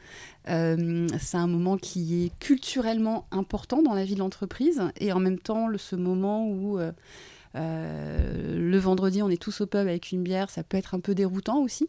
c'est 0.46 1.36
un 1.36 1.46
moment 1.46 1.76
qui 1.76 2.24
est 2.24 2.38
culturellement 2.38 3.26
important 3.30 3.82
dans 3.82 3.94
la 3.94 4.04
vie 4.04 4.14
de 4.14 4.20
l'entreprise 4.20 4.82
et 4.98 5.09
en 5.12 5.20
même 5.20 5.38
temps 5.38 5.68
ce 5.76 5.96
moment 5.96 6.46
où 6.46 6.78
euh, 6.78 6.92
euh, 7.56 8.56
le 8.58 8.78
vendredi 8.78 9.22
on 9.22 9.28
est 9.28 9.40
tous 9.40 9.60
au 9.60 9.66
pub 9.66 9.80
avec 9.80 10.12
une 10.12 10.22
bière, 10.22 10.50
ça 10.50 10.62
peut 10.62 10.76
être 10.76 10.94
un 10.94 11.00
peu 11.00 11.14
déroutant 11.14 11.58
aussi. 11.58 11.88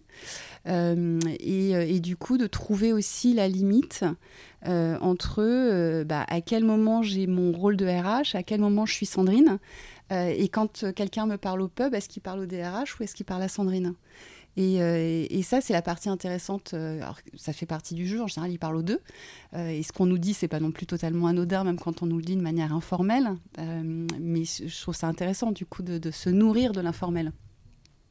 Euh, 0.68 1.20
et, 1.40 2.00
du 2.00 2.16
coup 2.16 2.38
de 2.38 2.48
trouver 2.48 2.94
aussi 2.94 3.34
la 3.34 3.48
limite 3.48 4.04
entre 4.66 6.04
bah, 6.04 6.26
à 6.28 6.42
quel 6.42 6.64
moment 6.64 7.04
j'ai 7.04 7.28
mon 7.28 7.52
rôle 7.52 7.78
de 7.78 7.86
RH, 7.86 8.36
à 8.36 8.44
quel 8.44 8.60
moment 8.60 8.86
je 8.86 8.94
suis 8.94 9.06
Sandrine. 9.06 9.60
et 10.12 10.50
quand 10.50 10.92
quelqu'un 10.96 11.26
me 11.26 11.38
parle 11.38 11.62
au 11.62 11.68
pub, 11.68 11.94
est-ce 11.94 12.10
qu'il 12.10 12.22
parle 12.22 12.40
au 12.42 12.46
DRH 12.46 13.00
ou 13.00 13.04
est-ce 13.04 13.16
qu'il 13.16 13.26
parle 13.26 13.44
à 13.44 13.48
Sandrine? 13.48 13.94
Euh, 14.58 15.26
et, 15.30 15.42
ça, 15.44 15.62
c'est 15.62 15.74
la 15.74 15.82
partie 15.82 16.10
intéressante. 16.10 16.74
Euh, 16.74 17.02
alors, 17.02 17.20
ça 17.36 17.54
fait 17.54 17.66
partie 17.66 17.96
du 17.96 18.08
jeu. 18.08 18.22
En 18.22 18.28
général, 18.28 18.52
il 18.52 18.60
parle 18.60 18.76
aux 18.76 18.82
deux. 18.82 19.00
Euh, 19.54 19.70
et 19.70 19.84
ce 19.84 19.92
qu'on 19.92 20.06
nous 20.06 20.18
dit, 20.18 20.34
c'est 20.34 20.48
pas 20.48 20.60
non 20.60 20.72
plus 20.72 20.86
totalement 20.86 21.28
anodin, 21.28 21.64
même 21.64 21.80
quand 21.80 22.02
on 22.02 22.06
nous 22.06 22.18
le 22.18 22.24
dit 22.24 22.36
de 22.36 22.42
manière 22.42 22.74
informelle. 22.74 23.36
mais 23.58 24.44
je 24.44 24.82
trouve 24.82 24.96
ça 24.96 25.08
intéressant, 25.08 25.52
du 25.52 25.66
coup, 25.66 25.84
de, 25.84 26.12
se 26.12 26.30
nourrir 26.30 26.74
de 26.74 26.82
l'informel. 26.82 27.32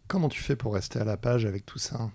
Comment 0.08 0.28
tu 0.28 0.42
fais 0.42 0.56
pour 0.56 0.74
rester 0.74 0.98
à 0.98 1.04
la 1.04 1.16
page 1.16 1.44
avec 1.44 1.66
tout 1.66 1.78
ça? 1.78 2.10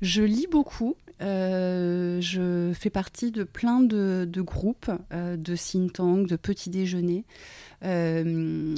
Je 0.00 0.22
lis 0.22 0.46
beaucoup. 0.50 0.94
je 1.20 2.72
fais 2.78 2.90
partie 2.90 3.32
de 3.32 3.44
plein 3.44 3.80
de, 3.80 4.26
de 4.28 4.40
groupes, 4.40 4.90
de 5.10 5.56
think 5.56 5.94
tanks, 5.94 6.26
de 6.26 6.36
petits 6.36 6.70
déjeuners. 6.70 7.24
Euh, 7.84 8.74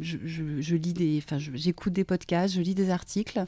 je, 0.00 0.76
lis 0.76 0.92
des, 0.92 1.18
enfin, 1.24 1.38
j'écoute 1.38 1.92
des 1.92 2.04
podcasts, 2.04 2.54
je 2.54 2.60
lis 2.60 2.74
des 2.74 2.90
articles 2.90 3.44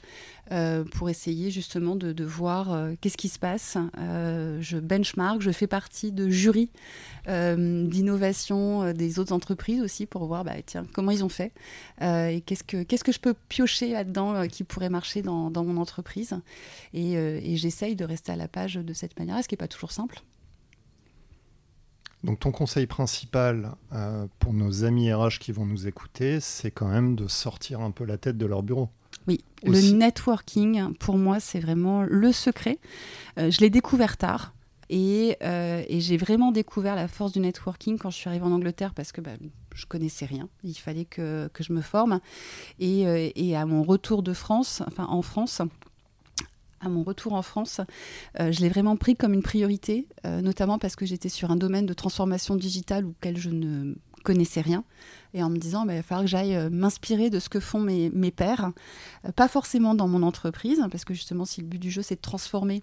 euh, 0.51 0.85
pour 0.85 1.09
essayer 1.09 1.51
justement 1.51 1.97
de, 1.97 2.25
voir 2.25 2.73
euh, 2.73 2.93
qu'est-ce 3.01 3.17
qui 3.17 3.29
se 3.29 3.39
passe. 3.39 3.77
je 3.97 4.79
benchmark, 4.79 5.41
je 5.41 5.51
fais 5.51 5.67
partie 5.67 6.13
de 6.13 6.29
jury 6.29 6.71
d'innovation 7.27 8.93
des 8.93 9.19
autres 9.19 9.33
entreprises 9.33 9.81
aussi 9.81 10.07
pour 10.07 10.27
voir, 10.27 10.45
bah, 10.45 10.55
tiens, 10.65 10.87
comment 10.93 11.11
ils 11.11 11.25
ont 11.25 11.29
fait 11.29 11.53
et 12.01 12.43
qu'est-ce 12.45 12.65
que 12.65 12.83
qu'est-ce 12.83 13.05
que 13.05 13.13
je 13.13 13.21
peux 13.21 13.35
piocher 13.49 13.93
là-dedans 13.93 14.47
qui 14.49 14.65
pourrait 14.65 14.91
marcher 14.91 15.23
dans, 15.23 15.51
dans 15.51 15.65
mon 15.65 15.81
entreprise. 15.81 16.35
Et, 16.95 17.13
et 17.13 17.57
j'essaye 17.57 17.97
de 17.97 18.05
rester 18.05 18.33
à 18.33 18.37
la 18.37 18.49
page 18.49 18.75
de 18.75 18.93
cette 18.93 19.19
manière, 19.19 19.43
ce 19.43 19.49
qui 19.49 19.55
n'est 19.55 19.59
pas 19.59 19.69
toujours 19.69 19.93
simple. 19.93 20.23
Donc 22.25 22.39
ton 22.39 22.53
conseil 22.53 22.87
principal 22.87 23.73
euh, 23.93 24.27
pour 24.39 24.53
nos 24.53 24.85
amis 24.85 25.13
RH 25.13 25.39
qui 25.41 25.53
vont 25.53 25.67
nous 25.67 25.89
écouter, 25.89 26.39
c'est 26.41 26.71
quand 26.71 26.89
même 26.89 27.17
de 27.17 27.27
sortir 27.27 27.81
un 27.81 27.91
peu 27.91 28.05
la 28.05 28.17
tête 28.17 28.39
de 28.39 28.47
leur 28.47 28.63
bureau. 28.63 28.89
Oui, 29.27 29.41
le 29.65 29.93
networking, 29.93 30.95
pour 30.95 31.19
moi, 31.19 31.41
c'est 31.41 31.61
vraiment 31.61 32.03
le 32.03 32.33
secret. 32.33 32.79
Euh, 33.39 33.51
je 33.51 33.61
l'ai 33.61 33.71
découvert 33.71 34.17
tard. 34.17 34.55
Euh, 34.91 35.83
et, 35.89 36.01
j'ai 36.01 36.19
vraiment 36.19 36.53
découvert 36.53 36.95
la 36.95 37.09
force 37.09 37.33
du 37.33 37.41
networking 37.41 37.97
quand 37.97 38.11
je 38.11 38.17
suis 38.17 38.29
arrivée 38.29 38.45
en 38.45 38.53
Angleterre 38.53 38.93
parce 38.93 39.11
que 39.11 39.23
bah, 39.23 39.31
je 39.75 39.87
connaissais 39.87 40.27
rien. 40.27 40.49
Il 40.65 40.75
fallait 40.75 41.07
que, 41.07 41.49
que 41.55 41.65
je 41.65 41.73
me 41.73 41.81
forme. 41.81 42.21
Et, 42.79 43.33
et, 43.35 43.57
à 43.57 43.65
mon 43.65 43.83
retour 43.83 44.23
de 44.23 44.35
France, 44.35 44.83
enfin 44.87 45.07
en 45.07 45.23
France, 45.23 45.63
à 46.83 46.89
mon 46.89 47.03
retour 47.03 47.33
en 47.33 47.43
France, 47.43 47.81
euh, 48.41 48.53
je 48.53 48.61
l'ai 48.61 48.69
vraiment 48.69 48.97
pris 48.97 49.17
comme 49.17 49.33
une 49.33 49.43
priorité, 49.43 50.09
euh, 50.27 50.41
notamment 50.41 50.79
parce 50.79 50.97
que 50.97 51.07
j'étais 51.07 51.29
sur 51.29 51.51
un 51.51 51.57
domaine 51.57 51.87
de 51.87 51.95
transformation 51.95 52.57
digitale 52.57 53.07
auquel 53.07 53.39
je 53.39 53.51
ne 53.51 53.95
connaissais 54.25 54.61
rien, 54.61 54.85
et 55.35 55.43
en 55.43 55.51
me 55.51 55.57
disant, 55.57 55.87
bah, 55.87 55.95
il 55.95 55.97
va 55.97 56.03
falloir 56.03 56.25
que 56.25 56.31
j'aille 56.31 56.55
euh, 56.55 56.71
m'inspirer 56.71 57.31
de 57.31 57.39
ce 57.39 57.49
que 57.49 57.61
font 57.61 57.81
mes, 57.81 58.11
mes 58.11 58.31
pairs, 58.31 58.73
pas 59.37 59.49
forcément 59.49 59.95
dans 59.95 60.09
mon 60.09 60.23
entreprise, 60.23 60.85
parce 60.91 61.05
que 61.05 61.15
justement, 61.15 61.45
si 61.45 61.61
le 61.61 61.67
but 61.67 61.79
du 61.79 61.91
jeu, 61.91 62.03
c'est 62.03 62.17
de 62.17 62.21
transformer, 62.21 62.83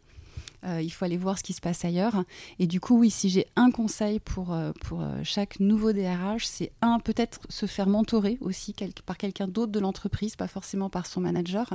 Euh, 0.65 0.81
il 0.81 0.89
faut 0.89 1.05
aller 1.05 1.17
voir 1.17 1.37
ce 1.37 1.43
qui 1.43 1.53
se 1.53 1.61
passe 1.61 1.85
ailleurs. 1.85 2.23
Et 2.59 2.67
du 2.67 2.79
coup, 2.79 2.97
oui, 2.99 3.09
si 3.09 3.29
j'ai 3.29 3.47
un 3.55 3.71
conseil 3.71 4.19
pour, 4.19 4.53
euh, 4.53 4.71
pour 4.81 5.01
euh, 5.01 5.19
chaque 5.23 5.59
nouveau 5.59 5.93
DRH, 5.93 6.45
c'est 6.45 6.71
un, 6.81 6.99
peut-être 6.99 7.39
se 7.49 7.65
faire 7.65 7.87
mentorer 7.87 8.37
aussi 8.41 8.75
par 9.05 9.17
quelqu'un 9.17 9.47
d'autre 9.47 9.71
de 9.71 9.79
l'entreprise, 9.79 10.35
pas 10.35 10.47
forcément 10.47 10.89
par 10.89 11.05
son 11.05 11.21
manager. 11.21 11.73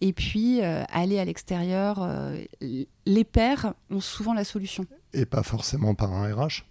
Et 0.00 0.12
puis, 0.12 0.60
aller 0.62 1.18
à 1.18 1.24
l'extérieur. 1.24 2.08
les 2.60 3.24
pairs 3.24 3.74
ont 3.90 4.00
souvent 4.00 4.34
la 4.34 4.44
solution. 4.44 4.86
Et 5.12 5.26
pas 5.26 5.42
forcément 5.42 5.94
par 5.94 6.12
un 6.12 6.34
RH 6.34 6.64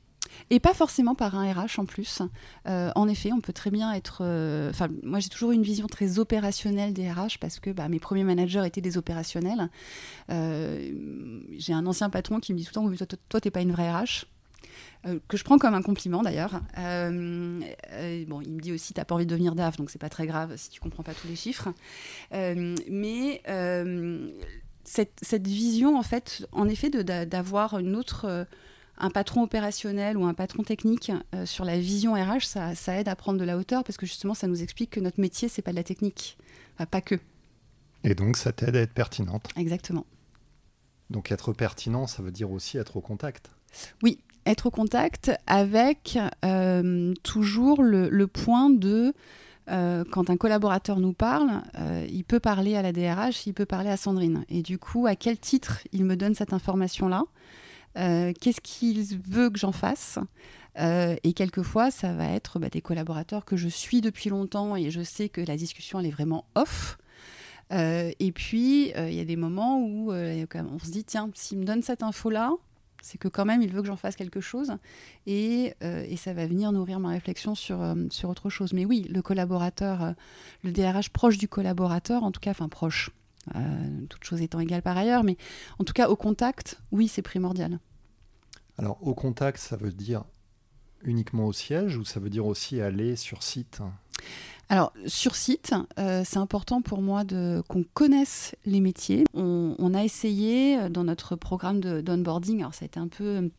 et 0.49 0.59
pas 0.59 0.73
forcément 0.73 1.15
par 1.15 1.35
un 1.35 1.51
RH 1.51 1.79
en 1.79 1.85
plus. 1.85 2.21
Euh, 2.67 2.91
en 2.95 3.07
effet, 3.07 3.31
on 3.31 3.41
peut 3.41 3.53
très 3.53 3.71
bien 3.71 3.93
être. 3.93 4.21
Euh, 4.21 4.69
enfin, 4.69 4.89
moi, 5.03 5.19
j'ai 5.19 5.29
toujours 5.29 5.51
une 5.51 5.63
vision 5.63 5.87
très 5.87 6.19
opérationnelle 6.19 6.93
des 6.93 7.09
RH 7.09 7.39
parce 7.39 7.59
que 7.59 7.69
bah, 7.69 7.87
mes 7.89 7.99
premiers 7.99 8.23
managers 8.23 8.63
étaient 8.65 8.81
des 8.81 8.97
opérationnels. 8.97 9.69
Euh, 10.29 10.91
j'ai 11.57 11.73
un 11.73 11.85
ancien 11.85 12.09
patron 12.09 12.39
qui 12.39 12.53
me 12.53 12.57
dit 12.57 12.65
tout 12.65 12.79
le 12.79 12.95
temps 12.97 13.05
Toi, 13.29 13.41
tu 13.41 13.47
n'es 13.47 13.51
pas 13.51 13.61
une 13.61 13.71
vraie 13.71 13.91
RH. 13.91 14.25
que 15.27 15.37
je 15.37 15.43
prends 15.43 15.57
comme 15.57 15.73
un 15.73 15.81
compliment 15.81 16.21
d'ailleurs. 16.21 16.61
bon, 16.75 18.41
il 18.41 18.51
me 18.51 18.59
dit 18.59 18.71
aussi, 18.73 18.93
t'as 18.93 19.05
pas 19.05 19.15
envie 19.15 19.25
de 19.25 19.31
devenir 19.31 19.55
DAF, 19.55 19.77
donc 19.77 19.89
c'est 19.89 19.99
pas 19.99 20.09
très 20.09 20.27
grave 20.27 20.55
si 20.57 20.69
tu 20.69 20.79
comprends 20.79 21.03
pas 21.03 21.13
tous 21.13 21.27
les 21.27 21.35
chiffres. 21.35 21.69
mais 22.31 23.41
cette, 24.83 25.19
cette, 25.21 25.47
vision, 25.47 25.97
en 25.97 26.03
fait, 26.03 26.45
en 26.51 26.67
effet, 26.67 26.89
d'avoir 26.89 27.79
une 27.79 27.95
autre 27.95 28.47
un 29.01 29.09
patron 29.09 29.41
opérationnel 29.41 30.15
ou 30.15 30.25
un 30.25 30.33
patron 30.33 30.63
technique 30.63 31.11
euh, 31.33 31.45
sur 31.45 31.65
la 31.65 31.77
vision 31.79 32.13
RH, 32.13 32.45
ça, 32.75 32.99
aide 32.99 33.09
à 33.09 33.15
prendre 33.15 33.39
de 33.39 33.43
la 33.43 33.57
hauteur 33.57 33.83
parce 33.83 33.97
que 33.97 34.05
justement, 34.05 34.33
ça 34.33 34.47
nous 34.47 34.61
explique 34.61 34.91
que 34.91 34.99
notre 34.99 35.19
métier, 35.19 35.49
c'est 35.49 35.61
pas 35.61 35.71
de 35.71 35.75
la 35.75 35.83
technique. 35.83 36.37
pas 36.91 37.01
que. 37.01 37.15
Et 38.03 38.15
donc, 38.15 38.37
ça 38.37 38.51
t'aide 38.51 38.75
à 38.75 38.81
être 38.81 38.93
pertinente. 38.93 39.49
Exactement. 39.57 40.05
Donc, 41.09 41.31
être 41.31 41.51
pertinent, 41.51 42.07
ça 42.07 42.23
veut 42.23 42.31
dire 42.31 42.51
aussi 42.51 42.77
être 42.77 42.97
au 42.97 43.01
contact. 43.01 43.51
Oui, 44.01 44.19
être 44.45 44.67
au 44.67 44.71
contact 44.71 45.31
avec 45.47 46.17
euh, 46.45 47.13
toujours 47.23 47.81
le, 47.81 48.25
point 48.27 48.69
de. 48.69 49.13
Euh, 49.69 50.03
quand 50.11 50.29
un 50.29 50.37
collaborateur 50.37 50.99
nous 50.99 51.13
parle, 51.13 51.61
il 52.09 52.23
peut 52.23 52.39
parler 52.39 52.75
à 52.75 52.81
la 52.81 52.91
DRH, 52.91 53.45
il 53.45 53.53
peut 53.53 53.65
parler 53.65 53.89
à 53.89 53.97
Sandrine. 53.97 54.45
Et 54.49 54.61
du 54.61 54.77
coup, 54.77 55.07
à 55.07 55.15
quel 55.15 55.37
titre 55.37 55.79
il 55.91 56.05
me 56.05 56.15
donne 56.15 56.35
cette 56.35 56.53
information-là? 56.53 57.23
Euh, 57.97 58.33
qu'est-ce 58.39 58.61
qu'il 58.61 59.03
veut 59.27 59.49
que 59.49 59.59
j'en 59.59 59.71
fasse 59.71 60.19
euh, 60.79 61.17
et 61.23 61.33
quelquefois, 61.33 61.91
ça 61.91 62.13
va 62.13 62.29
être 62.29 62.57
bah, 62.57 62.69
des 62.69 62.79
collaborateurs 62.79 63.43
que 63.43 63.57
je 63.57 63.67
suis 63.67 63.99
depuis 63.99 64.29
longtemps 64.29 64.77
et 64.77 64.89
je 64.89 65.01
sais 65.01 65.27
que 65.27 65.41
la 65.41 65.57
discussion, 65.57 65.99
elle 65.99 66.05
est 66.05 66.11
vraiment 66.11 66.45
off. 66.55 66.97
Euh, 67.73 68.11
et 68.21 68.31
puis, 68.31 68.91
il 68.91 69.13
y 69.13 69.19
a 69.19 69.25
des 69.25 69.35
moments 69.35 69.79
où 69.81 70.13
on 70.13 70.79
se 70.79 70.91
dit, 70.91 71.03
tiens, 71.03 71.29
s'il 71.33 71.57
me 71.57 71.65
donne 71.65 71.81
cette 71.81 72.03
info-là, 72.03 72.53
c'est 73.01 73.17
que 73.17 73.27
quand 73.27 73.43
même, 73.43 73.61
il 73.61 73.73
veut 73.73 73.81
que 73.81 73.87
j'en 73.87 73.97
fasse 73.97 74.15
quelque 74.15 74.39
chose. 74.39 74.77
Et, 75.27 75.73
ça 76.15 76.31
va 76.31 76.47
venir 76.47 76.71
nourrir 76.71 77.01
ma 77.01 77.09
réflexion 77.09 77.53
sur, 77.53 77.93
sur 78.09 78.29
autre 78.29 78.49
chose. 78.49 78.71
Mais 78.71 78.85
oui, 78.85 79.05
le 79.09 79.21
collaborateur, 79.21 80.13
le 80.63 80.71
DRH 80.71 81.09
proche 81.09 81.37
du 81.37 81.49
collaborateur, 81.49 82.23
en 82.23 82.31
tout 82.31 82.39
cas, 82.39 82.51
enfin 82.51 82.69
proche, 82.69 83.11
toutes 84.09 84.23
choses 84.23 84.41
étant 84.41 84.59
égales 84.59 84.81
par 84.81 84.97
ailleurs, 84.97 85.23
mais 85.23 85.37
en 85.79 85.83
tout 85.83 85.93
cas 85.93 86.09
au 86.09 86.15
contact, 86.15 86.79
oui, 86.91 87.07
c'est 87.07 87.21
primordial. 87.21 87.79
Alors 88.77 88.97
au 89.05 89.13
contact, 89.13 89.59
ça 89.59 89.75
veut 89.75 89.91
dire 89.91 90.23
uniquement 91.03 91.45
au 91.45 91.53
siège 91.53 91.97
ou 91.97 92.05
ça 92.05 92.19
veut 92.19 92.29
dire 92.29 92.45
aussi 92.45 92.81
aller 92.81 93.15
sur 93.15 93.43
site? 93.43 93.81
Alors, 94.69 94.93
sur 95.05 95.35
site, 95.35 95.73
euh, 95.99 96.23
c'est 96.25 96.37
important 96.37 96.81
pour 96.81 97.01
moi 97.01 97.23
qu'on 97.67 97.83
connaisse 97.93 98.55
les 98.65 98.79
métiers. 98.79 99.25
On, 99.33 99.75
on, 99.77 99.93
a 99.93 100.03
essayé 100.03 100.79
euh, 100.79 100.89
dans 100.89 101.03
notre 101.03 101.35
programme 101.35 101.81
d'onboarding, 101.81 102.61
alors 102.61 102.73
ça 102.73 102.83
a 102.83 102.85
été 102.85 102.99
un 102.99 103.09
peu 103.09 103.49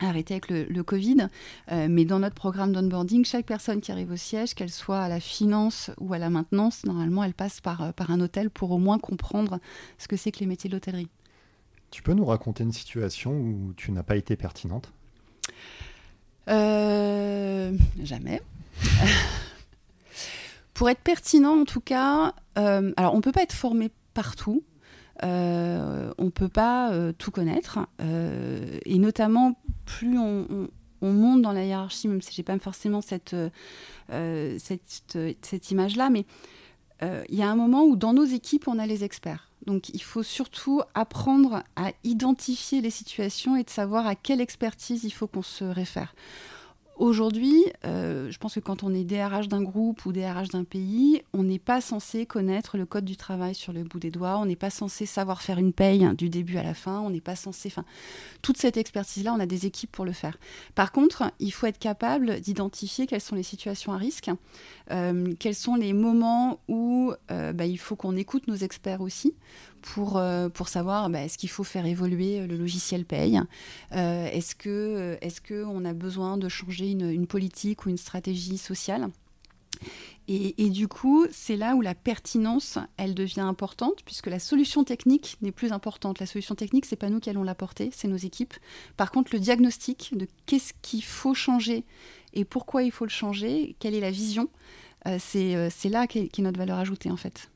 arrêté 0.00 0.34
avec 0.34 0.50
le, 0.50 0.82
Covid. 0.82 1.28
Euh, 1.72 1.86
mais 1.88 2.04
dans 2.04 2.18
notre 2.18 2.34
programme 2.34 2.72
d'onboarding, 2.72 3.24
chaque 3.24 3.46
personne 3.46 3.80
qui 3.80 3.92
arrive 3.92 4.10
au 4.10 4.16
siège, 4.16 4.54
qu'elle 4.54 4.70
soit 4.70 5.00
à 5.00 5.08
la 5.08 5.20
finance 5.20 5.90
ou 5.98 6.12
à 6.12 6.18
la 6.18 6.30
maintenance, 6.30 6.84
normalement, 6.84 7.24
elle 7.24 7.34
passe 7.34 7.60
par, 7.60 7.82
euh, 7.82 7.92
par 7.92 8.10
un 8.10 8.20
hôtel 8.20 8.50
pour 8.50 8.70
au 8.70 8.78
moins 8.78 8.98
comprendre 8.98 9.58
ce 9.98 10.08
que 10.08 10.16
c'est 10.16 10.32
que 10.32 10.40
les 10.40 10.46
métiers 10.46 10.68
de 10.68 10.74
l'hôtellerie. 10.74 11.08
Tu 11.90 12.02
peux 12.02 12.14
nous 12.14 12.24
raconter 12.24 12.64
une 12.64 12.72
situation 12.72 13.32
où 13.32 13.72
tu 13.76 13.92
n'as 13.92 14.02
pas 14.02 14.16
été 14.16 14.36
pertinente? 14.36 14.92
Euh, 16.48 17.76
Jamais. 18.02 18.42
pour 20.74 20.90
être 20.90 21.00
pertinent, 21.00 21.60
en 21.60 21.64
tout 21.64 21.80
cas, 21.80 22.34
alors 22.54 23.14
on 23.14 23.16
ne 23.16 23.22
peut 23.22 23.32
pas 23.32 23.42
être 23.42 23.54
formé 23.54 23.90
partout. 24.12 24.62
Euh, 25.24 26.12
on 26.18 26.24
ne 26.24 26.30
peut 26.30 26.48
pas 26.48 26.92
euh, 26.92 27.12
tout 27.16 27.30
connaître. 27.30 27.78
Euh, 28.00 28.78
et 28.84 28.98
notamment, 28.98 29.58
plus 29.84 30.18
on, 30.18 30.68
monte 31.02 31.42
dans 31.42 31.52
la 31.52 31.64
hiérarchie, 31.64 32.08
même 32.08 32.20
si 32.20 32.34
je 32.34 32.40
n'ai 32.40 32.44
pas 32.44 32.58
forcément 32.58 33.00
cette, 33.00 33.36
cette, 34.08 35.18
cette 35.42 35.70
image-là, 35.70 36.10
mais 36.10 36.26
il 37.02 37.36
y 37.36 37.42
a 37.42 37.50
un 37.50 37.54
moment 37.54 37.84
où 37.84 37.94
dans 37.94 38.12
nos 38.12 38.24
équipes, 38.24 38.66
on 38.66 38.78
a 38.80 38.86
les 38.86 39.04
experts. 39.04 39.52
Donc 39.66 39.88
il 39.90 40.02
faut 40.02 40.24
surtout 40.24 40.82
apprendre 40.94 41.62
à 41.76 41.92
identifier 42.02 42.80
les 42.80 42.90
situations 42.90 43.56
et 43.56 43.62
de 43.62 43.70
savoir 43.70 44.06
à 44.06 44.16
quelle 44.16 44.40
expertise 44.40 45.04
il 45.04 45.10
faut 45.10 45.28
qu'on 45.28 45.42
se 45.42 45.64
réfère. 45.64 46.14
Aujourd'hui, 46.96 47.62
euh, 47.84 48.30
je 48.30 48.38
pense 48.38 48.54
que 48.54 48.60
quand 48.60 48.82
on 48.82 48.94
est 48.94 49.04
DRH 49.04 49.48
d'un 49.48 49.62
groupe 49.62 50.06
ou 50.06 50.12
DRH 50.12 50.48
d'un 50.48 50.64
pays, 50.64 51.20
on 51.34 51.42
n'est 51.42 51.58
pas 51.58 51.82
censé 51.82 52.24
connaître 52.24 52.78
le 52.78 52.86
code 52.86 53.04
du 53.04 53.18
travail 53.18 53.54
sur 53.54 53.74
le 53.74 53.84
bout 53.84 53.98
des 53.98 54.10
doigts, 54.10 54.38
on 54.38 54.46
n'est 54.46 54.56
pas 54.56 54.70
censé 54.70 55.04
savoir 55.04 55.42
faire 55.42 55.58
une 55.58 55.74
paye 55.74 56.08
du 56.16 56.30
début 56.30 56.56
à 56.56 56.62
la 56.62 56.72
fin, 56.72 57.00
on 57.00 57.10
n'est 57.10 57.20
pas 57.20 57.36
censé... 57.36 57.68
Enfin, 57.68 57.84
toute 58.40 58.56
cette 58.56 58.78
expertise-là, 58.78 59.34
on 59.34 59.40
a 59.40 59.44
des 59.44 59.66
équipes 59.66 59.92
pour 59.92 60.06
le 60.06 60.12
faire. 60.12 60.38
Par 60.74 60.90
contre, 60.90 61.30
il 61.38 61.50
faut 61.50 61.66
être 61.66 61.78
capable 61.78 62.40
d'identifier 62.40 63.06
quelles 63.06 63.20
sont 63.20 63.36
les 63.36 63.42
situations 63.42 63.92
à 63.92 63.98
risque, 63.98 64.30
euh, 64.90 65.34
quels 65.38 65.54
sont 65.54 65.74
les 65.74 65.92
moments 65.92 66.60
où 66.66 67.12
euh, 67.30 67.52
bah, 67.52 67.66
il 67.66 67.78
faut 67.78 67.96
qu'on 67.96 68.16
écoute 68.16 68.48
nos 68.48 68.56
experts 68.56 69.02
aussi 69.02 69.34
pour, 69.86 70.16
euh, 70.16 70.48
pour 70.48 70.68
savoir 70.68 71.08
bah, 71.10 71.22
est-ce 71.22 71.38
qu'il 71.38 71.48
faut 71.48 71.64
faire 71.64 71.86
évoluer 71.86 72.40
euh, 72.40 72.46
le 72.46 72.56
logiciel 72.56 73.04
paye 73.04 73.40
euh, 73.92 74.28
Est-ce 74.32 75.40
qu'on 75.40 75.84
a 75.84 75.92
besoin 75.92 76.36
de 76.36 76.48
changer 76.48 76.90
une, 76.90 77.08
une, 77.08 77.26
politique 77.26 77.86
ou 77.86 77.90
une 77.90 77.96
stratégie 77.96 78.58
sociale? 78.58 79.08
Et, 80.26 80.64
et, 80.64 80.70
du 80.70 80.88
coup, 80.88 81.26
c'est 81.30 81.54
là 81.54 81.76
où 81.76 81.82
la 81.82 81.94
pertinence, 81.94 82.78
elle 82.96 83.14
devient 83.14 83.42
importante, 83.42 84.02
puisque 84.04 84.26
la 84.26 84.40
solution 84.40 84.82
technique 84.82 85.36
n'est 85.40 85.52
plus 85.52 85.70
importante. 85.70 86.18
La 86.18 86.26
solution 86.26 86.56
technique, 86.56 86.86
c'est 86.86 86.96
pas 86.96 87.10
nous 87.10 87.20
qui 87.20 87.30
allons 87.30 87.44
l'apporter, 87.44 87.90
c'est 87.94 88.08
nos 88.08 88.16
équipes. 88.16 88.54
Par 88.96 89.12
contre, 89.12 89.30
le 89.34 89.38
diagnostic 89.38 90.10
de 90.16 90.26
qu'est-ce 90.46 90.72
qu'il 90.82 91.04
faut 91.04 91.34
changer 91.34 91.84
et 92.32 92.44
pourquoi 92.44 92.82
il 92.82 92.90
faut 92.90 93.04
le 93.04 93.10
changer, 93.10 93.76
quelle 93.78 93.94
est 93.94 94.00
la 94.00 94.10
vision, 94.10 94.48
c'est 95.18 95.70
là 95.84 96.08
qu'est 96.08 96.38
notre 96.40 96.58
valeur 96.58 96.78
ajoutée 96.78 97.10
en 97.10 97.16
fait. 97.16 97.48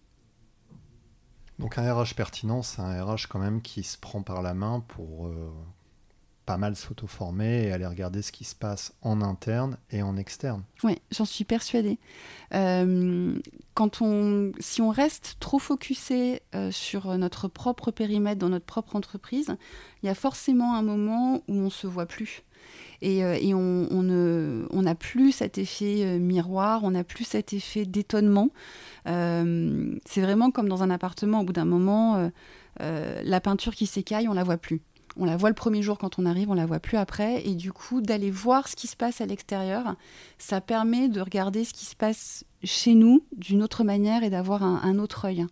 Donc 1.61 1.76
un 1.76 1.95
RH 1.95 2.14
pertinent, 2.17 2.62
c'est 2.62 2.81
un 2.81 3.05
RH 3.05 3.26
quand 3.29 3.38
même 3.38 3.61
qui 3.61 3.83
se 3.83 3.99
prend 3.99 4.23
par 4.23 4.40
la 4.40 4.55
main 4.55 4.83
pour 4.88 5.26
euh, 5.26 5.52
pas 6.47 6.57
mal 6.57 6.75
s'auto-former 6.75 7.67
et 7.67 7.73
aller 7.73 7.87
regarder 7.87 8.23
ce 8.23 8.33
qui 8.33 8.45
se 8.45 8.55
passe 8.55 8.95
en 9.02 9.21
interne 9.21 9.76
et 9.90 10.02
en 10.02 10.17
externe. 10.17 10.62
Oui, 10.83 10.99
j'en 11.11 11.26
suis 11.26 11.45
persuadée. 11.45 11.99
Euh, 12.55 13.38
quand 13.75 14.00
on, 14.00 14.52
si 14.59 14.81
on 14.81 14.88
reste 14.88 15.37
trop 15.38 15.59
focusé 15.59 16.40
euh, 16.55 16.71
sur 16.71 17.17
notre 17.19 17.47
propre 17.47 17.90
périmètre 17.90 18.40
dans 18.40 18.49
notre 18.49 18.64
propre 18.67 18.97
entreprise, 18.97 19.55
il 20.02 20.07
y 20.07 20.09
a 20.09 20.14
forcément 20.14 20.75
un 20.75 20.83
moment 20.83 21.43
où 21.47 21.55
on 21.55 21.71
se 21.71 21.87
voit 21.87 22.07
plus. 22.07 22.43
Et, 23.02 23.19
et 23.21 23.55
on 23.55 24.02
n'a 24.02 24.95
plus 24.95 25.33
cet 25.33 25.57
effet 25.57 26.19
miroir, 26.19 26.85
on 26.85 26.90
n'a 26.90 27.05
plus 27.05 27.25
cet 27.25 27.55
effet 27.55 27.87
d'étonnement. 27.87 28.50
Euh, 29.09 29.95
c'est 30.07 30.21
vraiment 30.21 30.50
comme 30.50 30.69
dans 30.69 30.83
un 30.83 30.90
appartement, 30.90 31.40
au 31.40 31.45
bout 31.45 31.52
d'un 31.52 31.64
moment, 31.64 32.17
euh, 32.17 32.29
euh, 32.83 33.21
la 33.25 33.40
peinture 33.40 33.75
qui 33.75 33.87
s'écaille, 33.87 34.29
on 34.29 34.35
la 34.35 34.45
voit 34.45 34.59
plus. 34.59 34.83
On 35.17 35.25
la 35.25 35.37
voit 35.37 35.49
le 35.49 35.57
premier 35.57 35.83
jour 35.83 35.99
quand 35.99 36.19
on 36.19 36.26
arrive, 36.26 36.50
on 36.50 36.55
la 36.55 36.67
voit 36.67 36.79
plus 36.79 36.97
après. 36.97 37.47
Et 37.47 37.55
du 37.55 37.73
coup, 37.73 38.00
d'aller 38.00 38.31
voir 38.31 38.69
ce 38.69 38.76
qui 38.76 38.87
se 38.87 38.97
passe 38.97 39.21
à 39.21 39.26
l'extérieur, 39.26 39.97
ça 40.38 40.61
permet 40.61 41.09
de 41.09 41.21
regarder 41.21 41.64
ce 41.64 41.73
qui 41.73 41.85
se 41.85 41.97
passe 41.97 42.45
chez 42.62 42.95
nous 42.95 43.25
d'une 43.37 43.62
autre 43.62 43.83
manière 43.83 44.23
et 44.23 44.31
d'avoir 44.31 44.62
un, 44.62 44.99
autre 44.99 45.25
œil. 45.25 45.47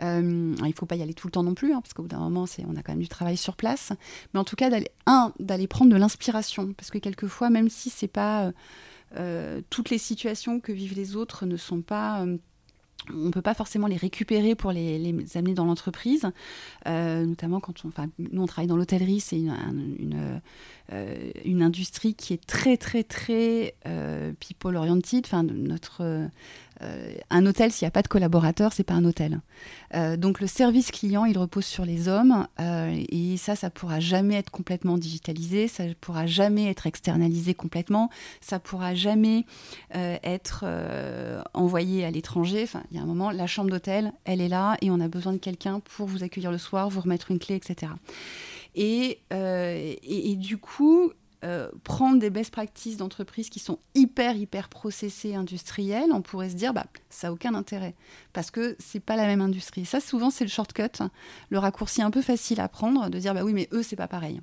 Il 0.00 0.06
ne 0.06 0.72
faut 0.74 0.86
pas 0.86 0.96
y 0.96 1.02
aller 1.02 1.14
tout 1.14 1.26
le 1.26 1.32
temps 1.32 1.42
non 1.42 1.54
plus, 1.54 1.72
hein, 1.72 1.80
parce 1.80 1.94
qu'au 1.94 2.02
bout 2.02 2.08
d'un 2.08 2.18
moment, 2.18 2.44
on 2.66 2.76
a 2.76 2.82
quand 2.82 2.92
même 2.92 3.02
du 3.02 3.08
travail 3.08 3.36
sur 3.36 3.56
place. 3.56 3.92
Mais 4.32 4.40
en 4.40 4.44
tout 4.44 4.56
cas, 4.56 4.70
d'aller, 4.70 4.90
un, 5.06 5.32
d'aller 5.38 5.66
prendre 5.66 5.90
de 5.90 5.96
l'inspiration, 5.96 6.72
parce 6.74 6.90
que 6.90 6.98
quelquefois, 6.98 7.50
même 7.50 7.68
si 7.68 7.90
c'est 7.90 8.08
pas 8.08 8.52
toutes 9.70 9.90
les 9.90 9.98
situations 9.98 10.60
que 10.60 10.72
vivent 10.72 10.94
les 10.94 11.16
autres 11.16 11.46
ne 11.46 11.56
sont 11.56 11.80
pas 11.80 12.26
on 13.10 13.26
ne 13.26 13.30
peut 13.30 13.42
pas 13.42 13.54
forcément 13.54 13.86
les 13.86 13.96
récupérer 13.96 14.54
pour 14.54 14.72
les, 14.72 15.14
amener 15.34 15.54
dans 15.54 15.64
l'entreprise, 15.64 16.26
euh, 16.86 17.24
notamment 17.24 17.60
quand 17.60 17.84
on, 17.84 17.88
enfin, 17.88 18.08
nous 18.18 18.42
on 18.42 18.46
travaille 18.46 18.66
dans 18.66 18.76
l'hôtellerie, 18.76 19.20
c'est 19.20 19.38
une, 19.38 20.40
euh, 20.92 21.30
une, 21.44 21.62
industrie 21.62 22.14
qui 22.14 22.32
est 22.32 22.44
très 22.44 22.76
très 22.76 23.04
très 23.04 23.74
euh, 23.86 24.32
people 24.40 24.76
oriented. 24.76 25.24
Enfin, 25.26 25.42
notre 25.42 26.02
euh, 26.02 26.26
un 27.30 27.46
hôtel, 27.46 27.72
s'il 27.72 27.84
n'y 27.84 27.88
a 27.88 27.92
pas 27.92 28.02
de 28.02 28.08
collaborateurs, 28.08 28.72
c'est 28.72 28.84
pas 28.84 28.94
un 28.94 29.04
hôtel. 29.04 29.40
Euh, 29.94 30.16
donc 30.16 30.40
le 30.40 30.46
service 30.46 30.90
client, 30.90 31.24
il 31.24 31.36
repose 31.38 31.64
sur 31.64 31.84
les 31.84 32.08
hommes 32.08 32.46
euh, 32.60 32.96
et 33.08 33.36
ça, 33.36 33.56
ça 33.56 33.70
pourra 33.70 34.00
jamais 34.00 34.34
être 34.34 34.50
complètement 34.50 34.98
digitalisé, 34.98 35.68
ça 35.68 35.84
pourra 36.00 36.26
jamais 36.26 36.70
être 36.70 36.86
externalisé 36.86 37.54
complètement, 37.54 38.10
ça 38.40 38.58
pourra 38.58 38.94
jamais 38.94 39.44
être 39.92 40.64
envoyé 41.54 42.04
à 42.04 42.10
l'étranger. 42.10 42.62
Enfin, 42.62 42.82
il 42.90 42.96
y 42.96 43.00
a 43.00 43.02
un 43.02 43.06
moment, 43.06 43.30
la 43.30 43.46
chambre 43.46 43.70
d'hôtel, 43.70 44.12
elle 44.24 44.40
est 44.40 44.48
là 44.48 44.76
et 44.82 44.90
on 44.90 45.00
a 45.00 45.08
besoin 45.08 45.32
de 45.32 45.38
quelqu'un 45.38 45.80
pour 45.80 46.06
vous 46.06 46.22
accueillir 46.22 46.52
le 46.52 46.58
soir, 46.58 46.88
vous 46.88 47.00
remettre 47.00 47.30
une 47.30 47.38
clé, 47.38 47.56
etc. 47.56 47.92
Et, 48.74 49.20
et, 49.30 50.30
et, 50.30 50.36
du 50.36 50.58
coup, 50.58 51.12
euh, 51.44 51.70
prendre 51.84 52.18
des 52.18 52.30
best 52.30 52.50
practices 52.50 52.96
d'entreprises 52.96 53.48
qui 53.48 53.60
sont 53.60 53.78
hyper, 53.94 54.36
hyper 54.36 54.68
processées, 54.68 55.34
industrielles, 55.34 56.10
on 56.12 56.22
pourrait 56.22 56.50
se 56.50 56.56
dire, 56.56 56.74
bah, 56.74 56.86
ça 57.10 57.28
n'a 57.28 57.32
aucun 57.32 57.54
intérêt. 57.54 57.94
Parce 58.32 58.50
que 58.50 58.76
c'est 58.78 59.00
pas 59.00 59.16
la 59.16 59.26
même 59.26 59.40
industrie. 59.40 59.84
Ça, 59.84 60.00
souvent, 60.00 60.30
c'est 60.30 60.44
le 60.44 60.50
shortcut, 60.50 61.02
le 61.50 61.58
raccourci 61.58 62.02
un 62.02 62.10
peu 62.10 62.22
facile 62.22 62.60
à 62.60 62.68
prendre, 62.68 63.08
de 63.08 63.18
dire, 63.18 63.34
bah 63.34 63.44
oui, 63.44 63.52
mais 63.52 63.68
eux, 63.72 63.82
c'est 63.82 63.96
pas 63.96 64.08
pareil. 64.08 64.40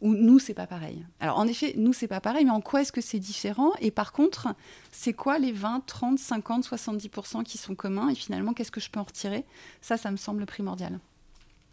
Ou 0.00 0.14
nous, 0.14 0.38
c'est 0.38 0.54
pas 0.54 0.66
pareil. 0.66 1.04
Alors, 1.20 1.38
en 1.38 1.46
effet, 1.46 1.74
nous, 1.76 1.92
c'est 1.92 2.08
pas 2.08 2.20
pareil, 2.20 2.44
mais 2.44 2.50
en 2.50 2.62
quoi 2.62 2.80
est-ce 2.80 2.92
que 2.92 3.02
c'est 3.02 3.18
différent? 3.18 3.72
Et 3.80 3.90
par 3.90 4.12
contre, 4.12 4.48
c'est 4.90 5.12
quoi 5.12 5.38
les 5.38 5.52
20, 5.52 5.84
30, 5.86 6.18
50, 6.18 6.64
70% 6.64 7.44
qui 7.44 7.58
sont 7.58 7.74
communs? 7.74 8.08
Et 8.08 8.14
finalement, 8.14 8.54
qu'est-ce 8.54 8.72
que 8.72 8.80
je 8.80 8.90
peux 8.90 9.00
en 9.00 9.04
retirer? 9.04 9.44
Ça, 9.80 9.96
ça 9.96 10.10
me 10.10 10.16
semble 10.16 10.46
primordial. 10.46 10.98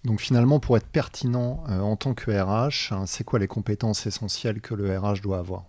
Donc 0.07 0.21
finalement, 0.21 0.61
pour 0.61 0.77
être 0.77 0.87
pertinent 0.87 1.65
euh, 1.67 1.81
en 1.81 1.97
tant 1.97 2.13
que 2.13 2.31
RH, 2.31 2.93
hein, 2.93 3.05
c'est 3.05 3.25
quoi 3.25 3.39
les 3.39 3.47
compétences 3.47 4.07
essentielles 4.07 4.61
que 4.61 4.73
le 4.73 4.97
RH 4.97 5.21
doit 5.21 5.37
avoir? 5.37 5.65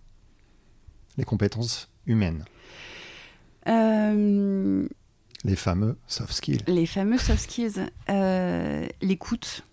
Les 1.17 1.25
compétences 1.25 1.91
humaines. 2.07 2.45
Euh, 3.67 4.87
les 5.43 5.57
fameux 5.57 5.99
soft 6.07 6.33
skills. 6.33 6.63
Les 6.69 6.87
fameux 6.87 7.19
soft 7.19 7.41
skills. 7.41 7.91
Euh, 8.11 8.87
l'écoute, 9.03 9.65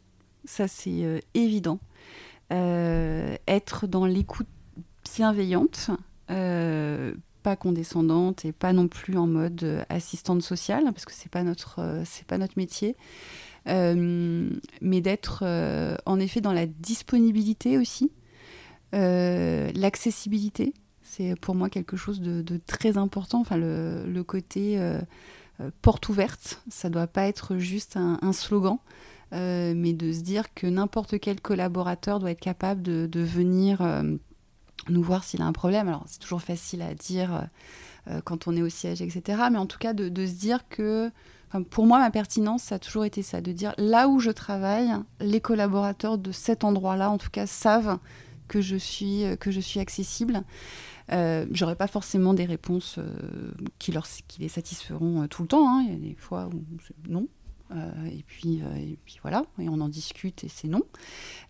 ça 0.46 0.68
c'est 0.68 1.22
évident. 1.36 1.80
être 2.50 3.86
dans 3.86 4.08
l'écoute 4.08 4.48
bienveillante, 5.16 5.92
pas 6.28 7.56
condescendante 7.56 8.46
et 8.46 8.52
pas 8.52 8.74
non 8.74 8.88
plus 8.88 9.16
en 9.16 9.28
mode 9.28 9.86
assistante 9.90 10.42
sociale, 10.42 10.86
parce 10.86 11.06
que 11.06 11.14
c'est 11.14 11.30
pas 11.30 11.44
notre, 11.44 12.02
c'est 12.04 12.26
pas 12.26 12.40
notre 12.40 12.58
métier. 12.58 12.96
Euh, 13.68 14.50
mais 14.82 15.02
d'être 15.02 15.40
euh, 15.44 15.96
en 16.06 16.20
effet 16.20 16.40
dans 16.40 16.54
la 16.54 16.68
disponibilité 16.68 17.78
aussi, 17.78 18.12
euh, 18.94 19.72
l'accessibilité. 19.74 20.74
C'est 21.02 21.40
pour 21.40 21.56
moi 21.56 21.70
quelque 21.70 21.98
chose 21.98 22.22
de, 22.22 22.58
très 22.68 22.98
important. 22.98 23.40
Enfin, 23.40 23.58
le, 23.58 24.22
côté 24.24 24.80
porte 25.82 26.10
ouverte, 26.10 26.62
ça 26.68 26.90
doit 26.90 27.08
pas 27.08 27.28
être 27.28 27.58
juste 27.58 27.96
un, 27.96 28.34
slogan. 28.34 28.80
mais 29.32 29.94
de 29.94 30.12
se 30.12 30.22
dire 30.22 30.54
que 30.54 30.68
n'importe 30.68 31.20
quel 31.20 31.40
collaborateur 31.40 32.20
doit 32.20 32.32
être 32.32 32.42
capable 32.42 32.82
de, 32.82 33.22
venir 33.22 33.82
nous 34.90 35.04
voir 35.04 35.24
s'il 35.24 35.42
a 35.42 35.46
un 35.46 35.54
problème. 35.54 35.88
Alors 35.88 36.04
c'est 36.08 36.20
toujours 36.20 36.42
facile 36.42 36.82
à 36.82 36.94
dire 36.96 37.48
quand 38.26 38.48
on 38.48 38.56
est 38.58 38.64
au 38.64 38.70
siège, 38.70 39.02
etc. 39.02 39.44
Mais 39.52 39.58
en 39.58 39.68
tout 39.68 39.80
cas 39.80 39.94
de 39.94 40.26
se 40.26 40.34
dire 40.34 40.68
que 40.68 41.12
pour 41.64 41.86
moi, 41.86 42.00
ma 42.00 42.12
pertinence, 42.12 42.64
ça 42.64 42.76
a 42.76 42.80
toujours 42.80 43.06
été 43.06 43.22
ça, 43.22 43.42
de 43.42 43.52
dire 43.52 43.74
là 43.78 44.08
où 44.08 44.20
je 44.20 44.32
travaille, 44.32 44.92
les 45.20 45.42
collaborateurs 45.42 46.18
de 46.18 46.32
cet 46.32 46.64
endroit-là, 46.64 47.10
en 47.10 47.18
tout 47.18 47.30
cas, 47.30 47.48
savent 47.48 48.00
que 48.48 48.62
je 48.62 48.76
suis, 48.76 49.24
euh, 49.24 49.36
que 49.36 49.52
je 49.52 49.60
suis 49.60 49.80
accessible. 49.80 50.44
Euh, 51.12 51.46
pas 51.78 51.88
forcément 51.88 52.34
des 52.34 52.46
réponses 52.46 52.98
euh, 52.98 53.52
qui, 53.78 53.92
leur, 53.92 54.08
qui 54.28 54.42
les 54.42 54.50
satisferont 54.50 55.28
tout 55.28 55.44
le 55.44 55.48
temps. 55.48 55.68
Hein. 55.68 55.84
Il 55.88 55.94
y 55.94 55.96
a 55.96 56.00
des 56.10 56.16
fois 56.16 56.50
où 56.52 56.64
non. 57.08 57.28
et, 58.08 58.24
puis, 58.26 58.62
et 58.78 58.98
puis 59.06 59.20
voilà, 59.22 59.44
et 59.60 59.70
on 59.70 59.82
en 59.82 59.90
discute 59.90 60.44
et 60.44 60.48
c'est 60.48 60.68
non. 60.68 60.84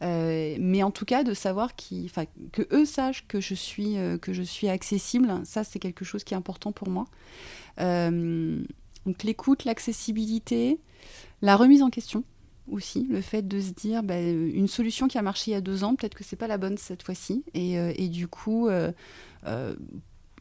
mais 0.01 0.83
en 0.83 0.91
tout 0.91 1.05
cas, 1.05 1.23
de 1.23 1.33
savoir 1.33 1.75
qui, 1.75 2.11
que 2.51 2.67
eux 2.73 2.85
sachent 2.85 3.27
que 3.27 3.39
je 3.39 3.53
suis, 3.53 3.95
que 4.21 4.33
je 4.33 4.41
suis 4.41 4.67
accessible, 4.67 5.41
ça 5.45 5.63
c'est 5.63 5.79
quelque 5.79 6.03
chose 6.03 6.23
qui 6.23 6.33
est 6.33 6.37
important 6.37 6.71
pour 6.71 6.89
moi. 6.89 7.05
Donc 9.05 9.23
l'écoute, 9.23 9.65
l'accessibilité, 9.65 10.79
la 11.41 11.55
remise 11.55 11.83
en 11.83 11.89
question 11.89 12.23
aussi, 12.71 13.05
le 13.09 13.21
fait 13.21 13.47
de 13.47 13.59
se 13.59 13.71
dire 13.71 14.03
bah, 14.03 14.19
une 14.19 14.67
solution 14.67 15.07
qui 15.07 15.17
a 15.17 15.21
marché 15.21 15.51
il 15.51 15.53
y 15.53 15.57
a 15.57 15.61
deux 15.61 15.83
ans, 15.83 15.95
peut-être 15.95 16.15
que 16.15 16.23
c'est 16.23 16.35
pas 16.35 16.47
la 16.47 16.57
bonne 16.57 16.77
cette 16.77 17.03
fois-ci, 17.03 17.43
et, 17.53 17.77
euh, 17.77 17.93
du 18.07 18.27
coup, 18.27 18.67
euh, 18.67 18.91
euh, 19.45 19.75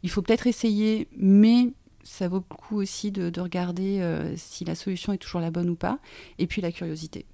il 0.03 0.11
faut 0.11 0.23
peut-être 0.23 0.47
essayer, 0.47 1.09
mais 1.17 1.73
ça 2.03 2.29
vaut 2.29 2.39
le 2.39 2.57
coup 2.57 2.77
aussi 2.77 3.11
de, 3.11 3.41
regarder 3.41 4.35
si 4.37 4.65
la 4.65 4.75
solution 4.75 5.13
est 5.13 5.19
toujours 5.19 5.41
la 5.41 5.51
bonne 5.51 5.71
ou 5.71 5.75
pas, 5.75 5.99
et 6.39 6.47
puis 6.47 6.61
la 6.61 6.73
curiosité. 6.73 7.27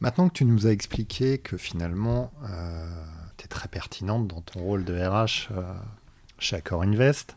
Maintenant 0.00 0.28
que 0.28 0.34
tu 0.34 0.44
nous 0.44 0.66
as 0.66 0.70
expliqué 0.70 1.38
que 1.38 1.56
finalement, 1.56 2.32
tu 3.36 3.44
es 3.44 3.48
très 3.48 3.68
pertinente 3.68 4.26
dans 4.26 4.40
ton 4.40 4.60
rôle 4.60 4.84
de 4.84 4.94
RH 4.94 5.50
chez 6.38 6.56
Accor 6.56 6.82
Invest, 6.82 7.36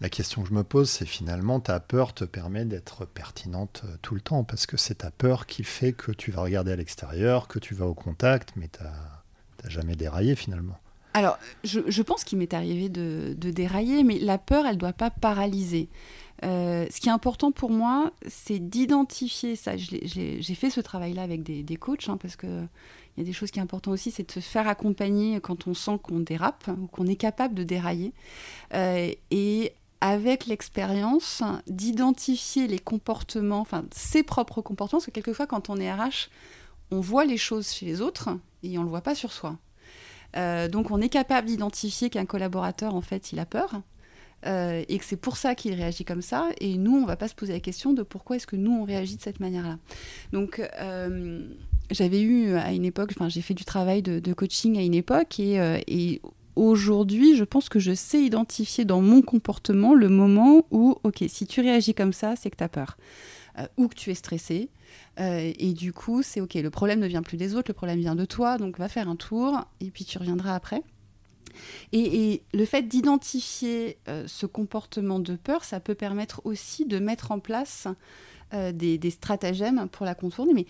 la 0.00 0.08
question 0.08 0.42
que 0.42 0.48
je 0.48 0.54
me 0.54 0.64
pose, 0.64 0.90
c'est 0.90 1.06
finalement 1.06 1.60
ta 1.60 1.80
peur 1.80 2.12
te 2.14 2.24
permet 2.24 2.64
d'être 2.64 3.04
pertinente 3.04 3.82
euh, 3.84 3.96
tout 4.02 4.14
le 4.14 4.20
temps, 4.20 4.44
parce 4.44 4.66
que 4.66 4.76
c'est 4.76 4.96
ta 4.96 5.10
peur 5.10 5.46
qui 5.46 5.64
fait 5.64 5.92
que 5.92 6.12
tu 6.12 6.30
vas 6.30 6.42
regarder 6.42 6.72
à 6.72 6.76
l'extérieur, 6.76 7.48
que 7.48 7.58
tu 7.58 7.74
vas 7.74 7.86
au 7.86 7.94
contact, 7.94 8.50
mais 8.56 8.68
tu 8.68 8.82
n'as 8.82 9.70
jamais 9.70 9.96
déraillé 9.96 10.34
finalement. 10.34 10.78
Alors, 11.16 11.38
je, 11.62 12.02
pense 12.02 12.24
qu'il 12.24 12.38
m'est 12.38 12.54
arrivé 12.54 12.88
de, 12.88 13.36
dérailler, 13.38 14.02
mais 14.02 14.18
la 14.18 14.36
peur, 14.36 14.66
elle 14.66 14.74
ne 14.74 14.80
doit 14.80 14.92
pas 14.92 15.10
paralyser. 15.10 15.88
Euh, 16.44 16.86
ce 16.90 17.00
qui 17.00 17.08
est 17.08 17.12
important 17.12 17.52
pour 17.52 17.70
moi, 17.70 18.12
c'est 18.26 18.58
d'identifier 18.58 19.54
ça. 19.54 19.76
J'ai 19.76 20.54
fait 20.56 20.70
ce 20.70 20.80
travail-là 20.80 21.22
avec 21.22 21.44
des, 21.44 21.76
coachs, 21.76 22.08
hein, 22.08 22.18
parce 22.20 22.34
que 22.34 22.66
il 23.16 23.20
y 23.20 23.22
a 23.22 23.26
des 23.26 23.32
choses 23.32 23.52
qui 23.52 23.60
sont 23.60 23.64
importantes 23.64 23.94
aussi, 23.94 24.10
c'est 24.10 24.26
de 24.26 24.32
se 24.32 24.40
faire 24.40 24.66
accompagner 24.66 25.40
quand 25.40 25.68
on 25.68 25.74
sent 25.74 26.00
qu'on 26.02 26.18
dérape 26.18 26.68
ou 26.68 26.88
qu'on 26.88 27.06
est 27.06 27.14
capable 27.14 27.54
de 27.54 27.62
dérailler. 27.62 28.12
Euh, 28.74 29.12
et 29.30 29.72
avec 30.04 30.44
l'expérience, 30.44 31.42
d'identifier 31.66 32.66
les 32.66 32.78
comportements, 32.78 33.60
enfin 33.60 33.86
ses 33.90 34.22
propres 34.22 34.60
comportements, 34.60 34.98
parce 34.98 35.06
que 35.06 35.10
quelquefois 35.10 35.46
quand 35.46 35.70
on 35.70 35.78
est 35.78 35.90
RH, 35.90 36.28
on 36.90 37.00
voit 37.00 37.24
les 37.24 37.38
choses 37.38 37.72
chez 37.72 37.86
les 37.86 38.02
autres 38.02 38.28
et 38.62 38.76
on 38.76 38.82
ne 38.82 38.84
le 38.84 38.90
voit 38.90 39.00
pas 39.00 39.14
sur 39.14 39.32
soi. 39.32 39.56
Euh, 40.36 40.68
donc 40.68 40.90
on 40.90 41.00
est 41.00 41.08
capable 41.08 41.46
d'identifier 41.46 42.10
qu'un 42.10 42.26
collaborateur, 42.26 42.94
en 42.94 43.00
fait, 43.00 43.32
il 43.32 43.38
a 43.38 43.46
peur. 43.46 43.80
Euh, 44.44 44.84
et 44.90 44.98
que 44.98 45.06
c'est 45.06 45.16
pour 45.16 45.38
ça 45.38 45.54
qu'il 45.54 45.72
réagit 45.72 46.04
comme 46.04 46.20
ça. 46.20 46.50
Et 46.60 46.76
nous, 46.76 46.96
on 46.96 47.00
ne 47.00 47.06
va 47.06 47.16
pas 47.16 47.28
se 47.28 47.34
poser 47.34 47.54
la 47.54 47.60
question 47.60 47.94
de 47.94 48.02
pourquoi 48.02 48.36
est-ce 48.36 48.46
que 48.46 48.56
nous, 48.56 48.72
on 48.72 48.84
réagit 48.84 49.16
de 49.16 49.22
cette 49.22 49.40
manière-là. 49.40 49.78
Donc, 50.32 50.60
euh, 50.80 51.48
j'avais 51.90 52.20
eu 52.20 52.56
à 52.56 52.74
une 52.74 52.84
époque, 52.84 53.12
enfin, 53.16 53.30
j'ai 53.30 53.40
fait 53.40 53.54
du 53.54 53.64
travail 53.64 54.02
de, 54.02 54.32
coaching 54.34 54.76
à 54.76 54.82
une 54.82 54.92
époque, 54.92 55.40
et, 55.40 55.54
et 55.86 56.20
aujourd'hui, 56.56 57.36
je 57.36 57.44
pense 57.44 57.68
que 57.68 57.78
je 57.78 57.94
sais 57.94 58.22
identifier 58.22 58.84
dans 58.84 59.00
mon 59.00 59.22
comportement 59.22 59.94
le 59.94 60.08
moment 60.08 60.66
où, 60.70 60.96
ok, 61.02 61.24
si 61.28 61.46
tu 61.46 61.60
réagis 61.60 61.94
comme 61.94 62.12
ça, 62.12 62.36
c'est 62.36 62.50
que 62.50 62.56
tu 62.56 62.64
as 62.64 62.68
peur. 62.68 62.96
Euh, 63.58 63.68
ou 63.76 63.86
que 63.86 63.94
tu 63.94 64.10
es 64.10 64.14
stressé. 64.14 64.68
Euh, 65.20 65.52
et 65.56 65.74
du 65.74 65.92
coup, 65.92 66.22
c'est 66.22 66.40
ok, 66.40 66.54
le 66.54 66.70
problème 66.70 66.98
ne 66.98 67.06
vient 67.06 67.22
plus 67.22 67.36
des 67.36 67.54
autres, 67.54 67.70
le 67.70 67.74
problème 67.74 68.00
vient 68.00 68.16
de 68.16 68.24
toi, 68.24 68.58
donc 68.58 68.78
va 68.78 68.88
faire 68.88 69.08
un 69.08 69.14
tour, 69.14 69.60
et 69.78 69.92
puis 69.92 70.04
tu 70.04 70.18
reviendras 70.18 70.56
après. 70.56 70.82
Et, 71.92 72.42
le 72.52 72.64
fait 72.64 72.82
d'identifier 72.82 73.98
euh, 74.08 74.24
ce 74.26 74.44
comportement 74.44 75.20
de 75.20 75.36
peur, 75.36 75.62
ça 75.62 75.78
peut 75.78 75.94
permettre 75.94 76.40
aussi 76.44 76.84
de 76.84 76.98
mettre 76.98 77.30
en 77.30 77.38
place 77.38 77.86
des, 78.72 78.98
des, 78.98 79.10
stratagèmes 79.10 79.88
pour 79.88 80.06
la 80.06 80.14
contourner. 80.14 80.54
Mais 80.54 80.66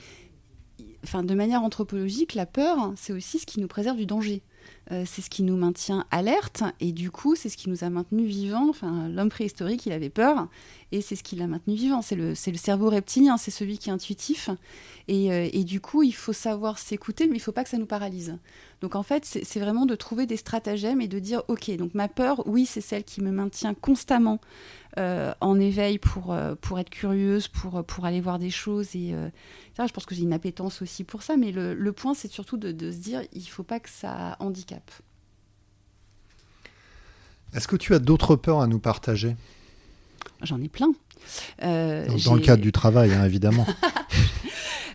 enfin, 1.04 1.22
de 1.22 1.34
manière 1.34 1.62
anthropologique, 1.62 2.34
la 2.34 2.46
peur, 2.46 2.94
c'est 2.96 3.12
aussi 3.12 3.38
ce 3.38 3.44
qui 3.44 3.60
nous 3.60 3.68
préserve 3.68 3.98
du 3.98 4.06
danger. 4.06 4.42
Euh, 4.92 5.04
c'est 5.06 5.22
ce 5.22 5.30
qui 5.30 5.42
nous 5.42 5.56
maintient 5.56 6.04
alerte 6.10 6.62
et 6.78 6.92
du 6.92 7.10
coup 7.10 7.36
c'est 7.36 7.48
ce 7.48 7.56
qui 7.56 7.70
nous 7.70 7.84
a 7.84 7.90
maintenu 7.90 8.26
vivants. 8.26 8.68
Enfin, 8.68 9.08
l'homme 9.08 9.30
préhistorique 9.30 9.86
il 9.86 9.92
avait 9.92 10.10
peur 10.10 10.48
et 10.92 11.00
c'est 11.00 11.16
ce 11.16 11.22
qui 11.22 11.36
l'a 11.36 11.46
maintenu 11.46 11.74
vivant. 11.74 12.02
C'est 12.02 12.16
le, 12.16 12.34
cerveau 12.34 12.90
reptilien, 12.90 13.38
c'est 13.38 13.50
celui 13.50 13.78
qui 13.78 13.88
est 13.88 13.92
intuitif 13.92 14.50
et, 15.08 15.32
euh, 15.32 15.48
et, 15.52 15.64
du 15.64 15.80
coup 15.80 16.02
il 16.02 16.14
faut 16.14 16.34
savoir 16.34 16.78
s'écouter 16.78 17.26
mais 17.26 17.36
il 17.36 17.40
faut 17.40 17.52
pas 17.52 17.64
que 17.64 17.70
ça 17.70 17.78
nous 17.78 17.86
paralyse. 17.86 18.36
Donc 18.82 18.94
en 18.94 19.02
fait 19.02 19.24
c'est 19.24 19.60
vraiment 19.60 19.86
de 19.86 19.94
trouver 19.94 20.26
des 20.26 20.36
stratagèmes 20.36 21.00
et 21.00 21.08
de 21.08 21.18
dire 21.18 21.42
ok 21.48 21.74
donc 21.76 21.94
ma 21.94 22.08
peur 22.08 22.46
oui 22.46 22.66
c'est 22.66 22.82
celle 22.82 23.04
qui 23.04 23.22
me 23.22 23.30
maintient 23.30 23.72
constamment 23.72 24.38
euh, 24.98 25.32
en 25.40 25.58
éveil 25.58 25.98
pour, 25.98 26.36
être 26.78 26.90
curieuse, 26.90 27.48
pour, 27.48 27.82
pour 27.84 28.04
aller 28.04 28.20
voir 28.20 28.38
des 28.38 28.50
choses 28.50 28.94
et 28.94 29.14
je 29.82 29.92
pense 29.92 30.06
que 30.06 30.14
j'ai 30.14 30.22
une 30.22 30.32
appétence 30.32 30.82
aussi 30.82 31.04
pour 31.04 31.22
ça, 31.22 31.36
mais 31.36 31.50
le, 31.50 31.92
point, 31.92 32.14
c'est 32.14 32.30
surtout 32.30 32.56
de, 32.56 32.90
se 32.90 32.96
dire, 32.96 33.22
il 33.32 33.42
ne 33.42 33.46
faut 33.46 33.62
pas 33.62 33.80
que 33.80 33.90
ça 33.90 34.36
handicape. 34.38 34.73
Est-ce 37.54 37.68
que 37.68 37.76
tu 37.76 37.94
as 37.94 37.98
d'autres 37.98 38.36
peurs 38.36 38.60
à 38.60 38.66
nous 38.66 38.78
partager? 38.80 39.36
J'en 40.42 40.60
ai 40.60 40.68
plein. 40.68 40.92
Euh, 41.62 42.06
dans, 42.24 42.34
le 42.34 42.40
cadre 42.40 42.62
du 42.62 42.72
travail, 42.72 43.12
hein, 43.12 43.24
évidemment. 43.24 43.66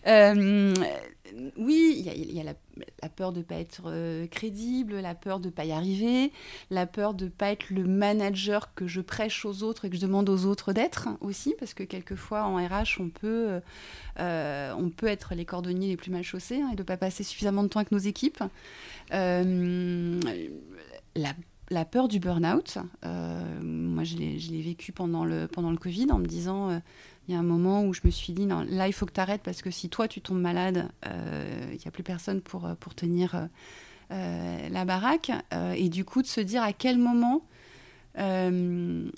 Euh, 0.08 0.74
oui, 1.58 2.04
il 2.06 2.34
y, 2.34 2.40
a, 2.40 2.44
la 2.44 3.10
peur 3.10 3.32
de 3.32 3.40
ne 3.40 3.44
pas 3.44 3.56
être 3.56 3.84
euh, 3.86 4.28
crédible, 4.28 5.00
la 5.00 5.16
peur 5.16 5.40
de 5.40 5.48
ne 5.48 5.52
pas 5.52 5.66
y 5.66 5.72
arriver, 5.72 6.32
la 6.70 6.86
peur 6.86 7.14
de 7.14 7.26
ne 7.26 7.30
pas 7.30 7.52
être 7.52 7.70
le 7.70 7.84
manager 7.84 8.74
que 8.74 8.88
je 8.88 9.02
prêche 9.02 9.46
aux 9.46 9.64
autres 9.64 9.86
et 9.86 9.90
que 9.90 9.96
je 9.96 10.02
demande 10.02 10.30
aux 10.30 10.46
autres 10.46 10.74
d'être 10.74 11.10
aussi, 11.22 11.56
parce 11.60 11.74
que 11.74 11.84
quelquefois 11.84 12.44
en 12.44 12.56
RH, 12.56 13.00
on 13.00 13.10
peut, 13.10 13.60
euh, 14.20 14.74
on 14.78 14.90
peut 14.90 15.08
être 15.08 15.36
les 15.36 15.46
cordonniers 15.46 15.88
les 15.90 15.98
plus 15.98 16.12
mal 16.12 16.24
chaussés 16.24 16.62
hein, 16.62 16.70
et 16.72 16.76
de 16.76 16.82
ne 16.82 16.86
pas 16.86 16.98
passer 16.98 17.24
suffisamment 17.24 17.64
de 17.64 17.70
temps 17.70 17.80
avec 17.80 17.92
nos 17.92 17.98
équipes. 17.98 18.44
la 21.70 21.86
peur 21.86 22.08
du 22.08 22.20
burn-out, 22.20 22.78
euh, 23.06 23.62
moi 23.62 24.04
je 24.04 24.18
l'ai 24.18 24.62
vécu 24.62 24.92
pendant 24.92 25.26
le, 25.26 25.48
Covid 25.80 26.12
en 26.12 26.20
me 26.20 26.26
disant, 26.26 26.70
euh, 26.70 26.80
il 27.30 27.34
y 27.34 27.36
a 27.36 27.40
un 27.40 27.44
moment 27.44 27.86
où 27.86 27.94
je 27.94 28.02
me 28.04 28.12
suis 28.12 28.34
dit, 28.34 28.46
non, 28.46 28.66
là 28.68 28.88
il 28.88 28.94
faut 28.94 29.06
que 29.06 29.14
tu 29.14 29.22
arrêtes 29.22 29.42
parce 29.42 29.62
que 29.62 29.72
si 29.72 29.88
toi 29.90 30.08
tu 30.08 30.20
tombes 30.20 30.42
malade, 30.42 30.90
euh, 31.06 31.70
il 31.72 31.78
n'y 31.78 31.88
a 31.88 31.92
plus 31.92 32.04
personne 32.04 32.42
pour, 32.42 32.68
pour 32.80 32.96
tenir 32.96 33.48
la 34.10 34.86
baraque. 34.86 35.32
et 35.76 35.90
du 35.90 36.04
coup 36.04 36.24
de 36.24 36.28
se 36.28 36.42
dire 36.42 36.64
à 36.64 36.74
quel 36.74 36.98
moment, 36.98 37.46
quelle 38.16 39.12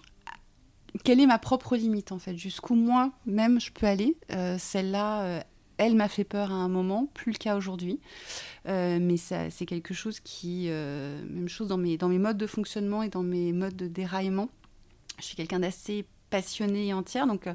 est 1.19 1.26
ma 1.26 1.39
propre 1.39 1.78
limite 1.78 2.12
en 2.12 2.19
fait, 2.19 2.36
jusqu'où 2.36 2.76
moi 2.76 3.12
même 3.26 3.60
je 3.60 3.71
peux 3.71 3.88
aller? 3.88 4.17
Celle-là, 4.58 5.43
elle 5.82 5.95
m'a 5.95 6.08
fait 6.08 6.24
peur 6.24 6.52
à 6.52 6.56
un 6.56 6.67
moment, 6.67 7.08
plus 7.15 7.32
le 7.32 7.38
cas 7.39 7.58
aujourd'hui. 7.58 8.00
Euh, 8.67 9.00
mais 9.02 9.17
c'est 9.17 9.65
quelque 9.65 9.95
chose 9.95 10.19
qui, 10.19 10.65
euh, 10.69 11.24
même 11.28 11.50
chose 11.50 11.67
dans 11.67 11.78
mes, 11.78 11.97
dans 11.97 12.08
mes 12.08 12.19
modes 12.19 12.38
de 12.38 12.45
fonctionnement 12.45 13.02
et 13.02 13.10
dans 13.10 13.24
mes 13.24 13.52
modes 13.52 13.76
de 13.76 13.88
déraillement. 13.88 14.50
Je 15.17 15.26
suis 15.26 15.36
quelqu'un 15.36 15.60
d'assez 15.60 16.06
passionné 16.30 16.88
et 16.88 16.93
entière, 16.93 17.26
donc 17.26 17.47
euh, 17.47 17.54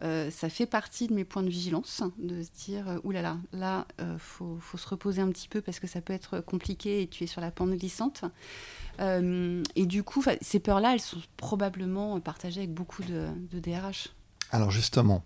ça 0.00 0.48
fait 0.48 0.66
partie 0.66 1.06
de 1.06 1.14
mes 1.14 1.24
points 1.24 1.42
de 1.42 1.48
vigilance, 1.48 2.02
de 2.18 2.42
se 2.42 2.50
dire, 2.64 3.00
oulala, 3.04 3.38
là, 3.52 3.86
là 3.98 4.16
faut, 4.18 4.58
faut, 4.60 4.76
se 4.76 4.88
reposer 4.88 5.22
un 5.22 5.28
petit 5.30 5.48
peu 5.48 5.60
parce 5.60 5.80
que 5.80 5.86
ça 5.86 6.00
peut 6.00 6.12
être 6.12 6.40
compliqué 6.40 7.02
et 7.02 7.06
tu 7.06 7.24
es 7.24 7.26
sur 7.26 7.40
la 7.40 7.50
pente 7.50 7.70
glissante. 7.70 8.24
et 9.00 9.86
du 9.86 10.02
coup, 10.02 10.22
ces 10.40 10.60
peurs-là, 10.60 10.92
elles 10.92 11.00
sont 11.00 11.20
probablement 11.36 12.20
partagées 12.20 12.60
avec 12.60 12.74
beaucoup 12.74 13.02
de, 13.02 13.28
de 13.50 13.58
DRH. 13.58 14.08
Alors 14.52 14.70
justement, 14.70 15.24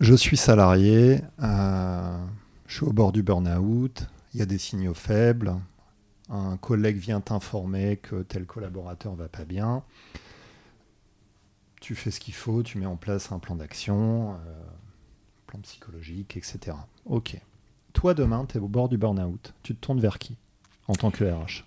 je 0.00 0.14
suis 0.14 0.38
salarié, 0.38 1.20
euh, 1.42 2.18
je 2.66 2.76
suis 2.76 2.86
au 2.86 2.92
bord 2.92 3.12
du 3.12 3.22
burn-out, 3.22 4.06
il 4.32 4.40
y 4.40 4.42
a 4.42 4.46
des 4.46 4.56
signaux 4.56 4.94
faibles, 4.94 5.54
un 6.30 6.56
collègue 6.56 6.96
vient 6.96 7.20
t'informer 7.20 7.96
que 7.98 8.22
tel 8.22 8.46
collaborateur 8.46 9.14
va 9.14 9.28
pas 9.28 9.44
bien. 9.44 9.82
Tu 11.80 11.94
fais 11.94 12.10
ce 12.10 12.20
qu'il 12.20 12.34
faut, 12.34 12.62
tu 12.62 12.78
mets 12.78 12.86
en 12.86 12.96
place 12.96 13.32
un 13.32 13.38
plan 13.38 13.56
d'action, 13.56 14.34
euh, 14.34 14.36
plan 15.46 15.58
psychologique, 15.60 16.36
etc. 16.36 16.76
Ok. 17.06 17.40
Toi, 17.92 18.14
demain, 18.14 18.46
tu 18.46 18.58
es 18.58 18.60
au 18.60 18.68
bord 18.68 18.88
du 18.88 18.98
burn-out. 18.98 19.54
Tu 19.62 19.74
te 19.74 19.80
tournes 19.80 20.00
vers 20.00 20.18
qui 20.18 20.36
en 20.86 20.94
tant 20.94 21.10
que 21.10 21.24
RH 21.24 21.64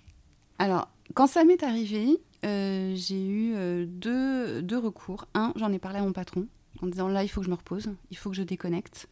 Alors, 0.58 0.88
quand 1.14 1.26
ça 1.26 1.44
m'est 1.44 1.62
arrivé, 1.62 2.18
euh, 2.44 2.94
j'ai 2.94 3.26
eu 3.26 3.86
deux, 3.86 4.62
deux 4.62 4.78
recours. 4.78 5.26
Un, 5.34 5.52
j'en 5.56 5.72
ai 5.72 5.78
parlé 5.78 5.98
à 5.98 6.02
mon 6.02 6.12
patron 6.12 6.46
en 6.82 6.86
disant 6.86 7.08
là, 7.08 7.22
il 7.22 7.28
faut 7.28 7.40
que 7.40 7.46
je 7.46 7.50
me 7.50 7.56
repose, 7.56 7.90
il 8.10 8.16
faut 8.16 8.30
que 8.30 8.36
je 8.36 8.42
déconnecte, 8.42 9.08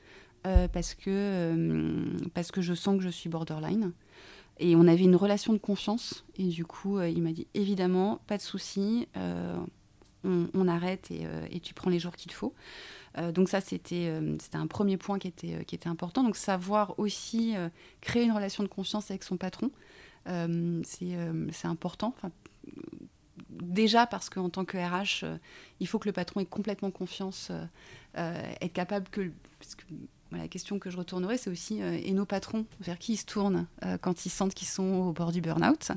euh, 0.47 0.69
parce, 0.69 0.95
que, 0.95 1.09
euh, 1.09 2.05
parce 2.35 2.51
que 2.51 2.61
je 2.61 2.75
sens 2.75 2.97
que 2.97 3.03
je 3.03 3.09
suis 3.09 3.29
borderline. 3.29 3.93
Et 4.59 4.77
on 4.77 4.87
avait 4.87 5.05
une 5.05 5.17
relation 5.17 5.53
de 5.53 5.59
confiance, 5.59 6.25
et 6.37 6.45
du 6.45 6.65
coup, 6.65 6.99
euh, 6.99 7.09
il 7.09 7.23
m'a 7.23 7.33
dit 7.33 7.47
évidemment, 7.55 8.21
pas 8.27 8.37
de 8.37 8.43
souci, 8.43 9.09
on, 10.25 10.69
arrête 10.69 11.11
et, 11.11 11.27
et, 11.51 11.61
tu 11.61 11.75
prends 11.75 11.91
les 11.91 11.99
jours 11.99 12.17
qu'il 12.17 12.33
faut. 12.33 12.55
donc 13.35 13.49
ça, 13.49 13.61
c'était 13.61 14.13
c'était 14.41 14.57
un 14.57 14.67
premier 14.67 14.97
point 14.97 15.19
qui 15.19 15.29
était, 15.29 15.87
important. 15.87 16.23
Donc 16.23 16.37
savoir 16.37 16.99
aussi 16.99 17.55
créer 18.01 18.25
une 18.25 18.33
relation 18.33 18.63
de 18.63 18.69
confiance 18.69 19.11
avec 19.11 19.23
son 19.23 19.37
patron, 19.37 19.71
c'est 20.25 21.67
important. 21.67 22.15
Déjà 23.49 24.07
parce 24.07 24.31
qu'en 24.31 24.51
tant 24.51 24.65
que 24.65 24.79
RH, 24.79 25.25
euh, 25.25 25.37
il 25.81 25.87
faut 25.87 25.99
que 25.99 26.09
le 26.09 26.13
patron 26.13 26.41
ait 26.41 26.47
complètement 26.47 26.91
confiance, 26.91 27.49
euh, 27.51 27.65
euh, 28.19 28.53
être 28.61 28.73
capable 28.73 29.09
que... 29.09 29.31
la 30.33 30.49
question 30.49 30.79
que 30.79 30.91
je 30.91 30.97
retournerai, 30.97 31.37
c'est 31.39 31.51
aussi 31.51 31.81
et 31.81 32.13
nos 32.13 32.25
patrons, 32.25 32.67
vers 32.81 32.99
qui 32.99 33.15
ils 33.15 33.17
se 33.19 33.27
tournent 33.27 33.67
quand 34.01 34.25
ils 34.25 34.31
sentent 34.31 34.55
qu'ils 34.55 34.69
sont 34.69 34.85
au 34.85 35.13
bord 35.13 35.31
du 35.31 35.43
burn-out. 35.43 35.93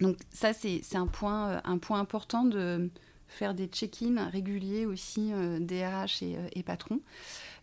Donc 0.00 0.16
ça, 0.30 0.52
c'est 0.52 0.82
un 0.96 1.06
point, 1.06 1.60
un 1.64 1.78
point 1.78 2.00
important 2.00 2.44
de 2.44 2.90
faire 3.26 3.54
des 3.54 3.66
check-ins 3.66 4.28
réguliers 4.28 4.86
aussi 4.86 5.32
des 5.60 5.86
RH 5.86 6.22
et, 6.22 6.36
et 6.54 6.62
patrons. 6.62 7.00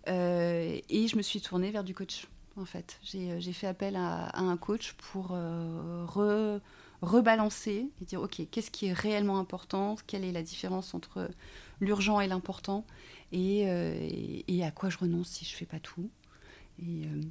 et 0.08 1.08
je 1.08 1.16
me 1.16 1.22
suis 1.22 1.42
tournée 1.42 1.72
vers 1.72 1.84
du 1.84 1.94
coach, 1.94 2.28
en 2.58 2.66
fait. 2.66 3.00
J'ai 3.04 3.54
fait 3.54 3.68
appel 3.68 3.96
à, 3.96 4.38
un 4.38 4.58
coach 4.58 4.94
pour 4.94 5.30
re 5.30 6.60
rebalancer 7.02 7.90
et 8.02 8.06
dire 8.06 8.22
ok 8.22 8.42
qu'est-ce 8.50 8.72
qui 8.72 8.88
est 8.88 8.94
réellement 8.94 9.40
important? 9.40 9.96
Quelle 10.08 10.24
est 10.24 10.32
la 10.32 10.44
différence 10.44 10.94
entre 10.94 11.30
l'urgent 11.80 12.20
et 12.20 12.28
l'important? 12.28 12.86
Et, 13.32 13.64
euh, 13.68 14.64
à 14.64 14.72
quoi 14.72 14.90
je 14.90 14.98
renonce 14.98 15.30
si 15.30 15.46
je 15.46 15.56
fais 15.56 15.66
pas 15.66 15.80
tout? 15.80 16.10
Et, 16.80 17.06
euh, 17.06 17.22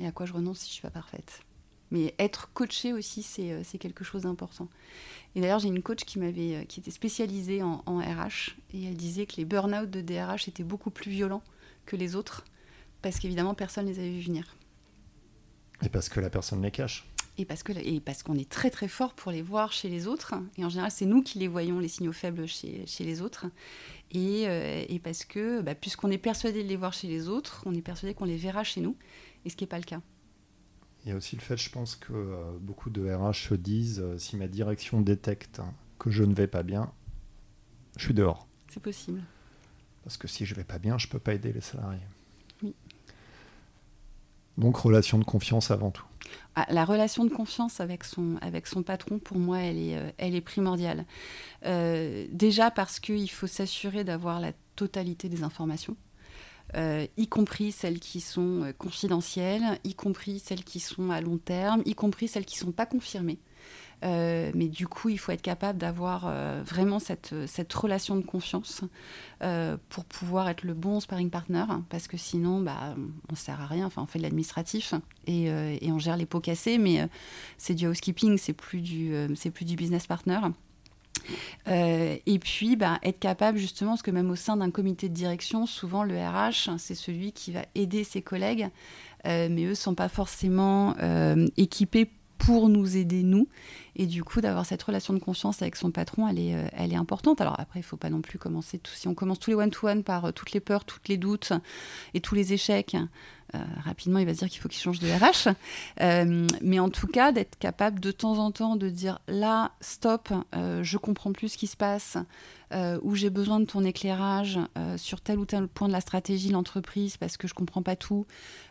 et, 0.00 0.06
à 0.06 0.12
quoi 0.12 0.26
je 0.26 0.32
renonce 0.32 0.58
si 0.60 0.68
je 0.68 0.74
suis 0.74 0.82
pas 0.82 0.90
parfaite? 0.90 1.42
Mais 1.90 2.14
être 2.18 2.52
coachée 2.52 2.92
aussi 2.92 3.22
c'est, 3.22 3.52
euh, 3.52 3.62
c'est 3.64 3.78
quelque 3.78 4.04
chose 4.04 4.22
d'important. 4.22 4.68
Et 5.34 5.40
d'ailleurs 5.40 5.58
j'ai 5.58 5.68
une 5.68 5.82
coach 5.82 6.04
qui 6.04 6.18
m'avait 6.18 6.66
qui 6.66 6.80
était 6.80 6.90
spécialisée 6.90 7.62
en, 7.62 7.82
en 7.86 7.98
RH 7.98 8.56
et 8.72 8.84
elle 8.84 8.96
disait 8.96 9.26
que 9.26 9.36
les 9.36 9.44
burn-out 9.44 9.90
de 9.90 10.00
DRH 10.00 10.48
étaient 10.48 10.64
beaucoup 10.64 10.90
plus 10.90 11.10
violents 11.10 11.42
que 11.86 11.96
les 11.96 12.16
autres 12.16 12.44
parce 13.02 13.18
qu'évidemment 13.18 13.54
personne 13.54 13.86
les 13.86 13.98
avait 13.98 14.10
vu 14.10 14.20
venir. 14.20 14.56
Et 15.82 15.88
parce 15.88 16.08
que 16.08 16.20
la 16.20 16.30
personne 16.30 16.62
les 16.62 16.70
cache. 16.70 17.06
Et 17.38 17.44
parce 17.44 17.62
que 17.62 17.72
et 17.72 18.00
parce 18.00 18.22
qu'on 18.22 18.36
est 18.36 18.48
très 18.48 18.70
très 18.70 18.88
fort 18.88 19.14
pour 19.14 19.32
les 19.32 19.40
voir 19.40 19.72
chez 19.72 19.88
les 19.88 20.06
autres 20.06 20.34
et 20.58 20.64
en 20.64 20.68
général 20.68 20.90
c'est 20.90 21.06
nous 21.06 21.22
qui 21.22 21.38
les 21.38 21.48
voyons 21.48 21.78
les 21.78 21.88
signaux 21.88 22.12
faibles 22.12 22.46
chez, 22.46 22.84
chez 22.86 23.04
les 23.04 23.22
autres. 23.22 23.46
Et, 24.10 24.46
euh, 24.46 24.84
et 24.88 24.98
parce 24.98 25.24
que 25.24 25.62
bah, 25.62 25.74
puisqu'on 25.74 26.10
est 26.10 26.18
persuadé 26.18 26.62
de 26.62 26.68
les 26.68 26.76
voir 26.76 26.92
chez 26.92 27.08
les 27.08 27.28
autres 27.28 27.62
on 27.64 27.74
est 27.74 27.80
persuadé 27.82 28.14
qu'on 28.14 28.24
les 28.26 28.36
verra 28.36 28.62
chez 28.64 28.80
nous 28.80 28.96
et 29.44 29.50
ce 29.50 29.56
qui 29.56 29.64
n'est 29.64 29.68
pas 29.68 29.78
le 29.78 29.84
cas 29.84 30.02
il 31.04 31.10
y 31.10 31.12
a 31.12 31.16
aussi 31.16 31.36
le 31.36 31.42
fait 31.42 31.56
je 31.56 31.70
pense 31.70 31.96
que 31.96 32.12
euh, 32.12 32.58
beaucoup 32.60 32.90
de 32.90 33.12
RH 33.12 33.48
se 33.48 33.54
disent 33.54 34.00
euh, 34.00 34.18
si 34.18 34.36
ma 34.36 34.48
direction 34.48 35.00
détecte 35.00 35.60
que 35.98 36.10
je 36.10 36.24
ne 36.24 36.34
vais 36.34 36.46
pas 36.46 36.62
bien 36.62 36.92
je 37.96 38.04
suis 38.04 38.14
dehors 38.14 38.46
c'est 38.68 38.82
possible 38.82 39.22
parce 40.04 40.16
que 40.16 40.28
si 40.28 40.46
je 40.46 40.54
vais 40.54 40.64
pas 40.64 40.78
bien 40.78 40.98
je 40.98 41.08
peux 41.08 41.18
pas 41.18 41.34
aider 41.34 41.52
les 41.52 41.60
salariés 41.60 42.00
oui. 42.62 42.74
donc 44.58 44.76
relation 44.76 45.18
de 45.18 45.24
confiance 45.24 45.70
avant 45.70 45.90
tout 45.90 46.04
ah, 46.56 46.66
la 46.70 46.84
relation 46.84 47.24
de 47.24 47.30
confiance 47.30 47.80
avec 47.80 48.04
son, 48.04 48.36
avec 48.40 48.66
son 48.66 48.82
patron, 48.82 49.18
pour 49.18 49.38
moi, 49.38 49.58
elle 49.60 49.78
est, 49.78 49.96
euh, 49.96 50.10
elle 50.18 50.34
est 50.34 50.40
primordiale. 50.40 51.04
Euh, 51.64 52.26
déjà 52.32 52.70
parce 52.70 52.98
qu'il 52.98 53.30
faut 53.30 53.46
s'assurer 53.46 54.04
d'avoir 54.04 54.40
la 54.40 54.52
totalité 54.76 55.28
des 55.28 55.42
informations. 55.42 55.96
Euh, 56.76 57.06
y 57.16 57.26
compris 57.26 57.72
celles 57.72 57.98
qui 57.98 58.20
sont 58.20 58.72
confidentielles, 58.78 59.78
y 59.84 59.94
compris 59.94 60.38
celles 60.38 60.64
qui 60.64 60.80
sont 60.80 61.10
à 61.10 61.20
long 61.20 61.38
terme, 61.38 61.82
y 61.84 61.94
compris 61.94 62.28
celles 62.28 62.44
qui 62.44 62.56
ne 62.56 62.66
sont 62.66 62.72
pas 62.72 62.86
confirmées. 62.86 63.38
Euh, 64.02 64.50
mais 64.54 64.68
du 64.68 64.88
coup, 64.88 65.08
il 65.08 65.18
faut 65.18 65.32
être 65.32 65.42
capable 65.42 65.78
d'avoir 65.78 66.24
euh, 66.26 66.62
vraiment 66.64 66.98
cette, 66.98 67.32
relation 67.72 68.16
de 68.16 68.24
confiance 68.24 68.82
euh, 69.42 69.76
pour 69.88 70.04
pouvoir 70.04 70.48
être 70.48 70.62
le 70.62 70.74
bon 70.74 71.00
sparring 71.00 71.30
partner, 71.30 71.64
parce 71.88 72.08
que 72.08 72.16
sinon, 72.16 72.60
bah, 72.60 72.94
on 72.96 73.32
ne 73.32 73.36
sert 73.36 73.60
à 73.60 73.66
rien. 73.66 73.86
Enfin, 73.86 74.02
on 74.02 74.06
fait 74.06 74.18
de 74.18 74.24
l'administratif 74.24 74.94
et, 75.26 75.50
on 75.90 75.98
gère 75.98 76.16
les 76.16 76.26
pots 76.26 76.40
cassés, 76.40 76.78
mais 76.78 77.08
c'est 77.58 77.74
du 77.74 77.86
housekeeping, 77.86 78.38
c'est 78.38 78.52
plus 78.52 78.80
du 78.80 79.76
business 79.76 80.06
partner. 80.06 80.38
Et 81.66 82.38
puis, 82.40 82.76
bah, 82.76 82.98
être 83.02 83.18
capable 83.18 83.58
justement, 83.58 83.90
parce 83.92 84.02
que 84.02 84.10
même 84.10 84.30
au 84.30 84.36
sein 84.36 84.56
d'un 84.56 84.70
comité 84.70 85.08
de 85.08 85.14
direction, 85.14 85.66
souvent 85.66 86.02
le 86.02 86.16
RH, 86.16 86.78
c'est 86.78 86.94
celui 86.94 87.32
qui 87.32 87.52
va 87.52 87.64
aider 87.74 88.04
ses 88.04 88.22
collègues, 88.22 88.68
mais 89.24 89.64
eux 89.64 89.70
ne 89.70 89.74
sont 89.74 89.94
pas 89.94 90.08
forcément 90.08 90.94
équipés 91.56 92.10
pour 92.40 92.68
nous 92.68 92.96
aider, 92.96 93.22
nous. 93.22 93.48
Et 93.96 94.06
du 94.06 94.24
coup, 94.24 94.40
d'avoir 94.40 94.64
cette 94.64 94.82
relation 94.82 95.12
de 95.12 95.18
confiance 95.18 95.60
avec 95.62 95.76
son 95.76 95.90
patron, 95.90 96.26
elle 96.26 96.38
est, 96.38 96.54
euh, 96.54 96.66
elle 96.72 96.94
importante. 96.94 97.40
Alors 97.40 97.58
après, 97.60 97.80
il 97.80 97.82
ne 97.82 97.86
faut 97.86 97.96
pas 97.98 98.10
non 98.10 98.22
plus 98.22 98.38
commencer, 98.38 98.78
tout, 98.78 98.92
si 98.94 99.08
on 99.08 99.14
commence 99.14 99.38
tous 99.38 99.50
les 99.50 99.56
one-to-one 99.56 100.02
par 100.02 100.24
euh, 100.24 100.32
toutes 100.32 100.52
les 100.52 100.60
peurs, 100.60 100.84
tous 100.84 101.00
les 101.08 101.18
doutes 101.18 101.52
et 102.14 102.20
tous 102.20 102.34
les 102.34 102.52
échecs, 102.52 102.96
euh, 103.54 103.58
rapidement, 103.84 104.18
il 104.18 104.26
va 104.26 104.34
se 104.34 104.38
dire 104.38 104.48
qu'il 104.48 104.60
faut 104.60 104.68
qu'il 104.68 104.80
change 104.80 104.98
de 105.00 105.08
RH. 105.08 105.54
mais 106.62 106.78
en 106.78 106.90
tout 106.90 107.06
cas, 107.06 107.32
d'être 107.32 107.58
capable 107.58 108.00
de 108.00 108.10
temps 108.10 108.38
en 108.38 108.50
temps 108.50 108.76
de 108.76 108.88
dire 108.88 109.18
là, 109.28 109.72
stop, 109.80 110.32
je 110.52 110.96
comprends 110.96 111.32
plus 111.32 111.50
ce 111.50 111.58
qui 111.58 111.66
se 111.66 111.76
passe, 111.76 112.16
ou 113.02 113.14
j'ai 113.14 113.30
besoin 113.30 113.60
de 113.60 113.64
ton 113.64 113.84
éclairage 113.84 114.58
sur 114.96 115.20
tel 115.20 115.38
ou 115.38 115.44
tel 115.44 115.68
point 115.68 115.88
de 115.88 115.92
la 115.92 116.00
stratégie 116.00 116.48
de 116.48 116.52
l'entreprise 116.52 117.16
parce 117.16 117.36
que 117.36 117.48
je 117.48 117.54
comprends 117.54 117.82
pas 117.82 117.96
tout, 117.96 118.26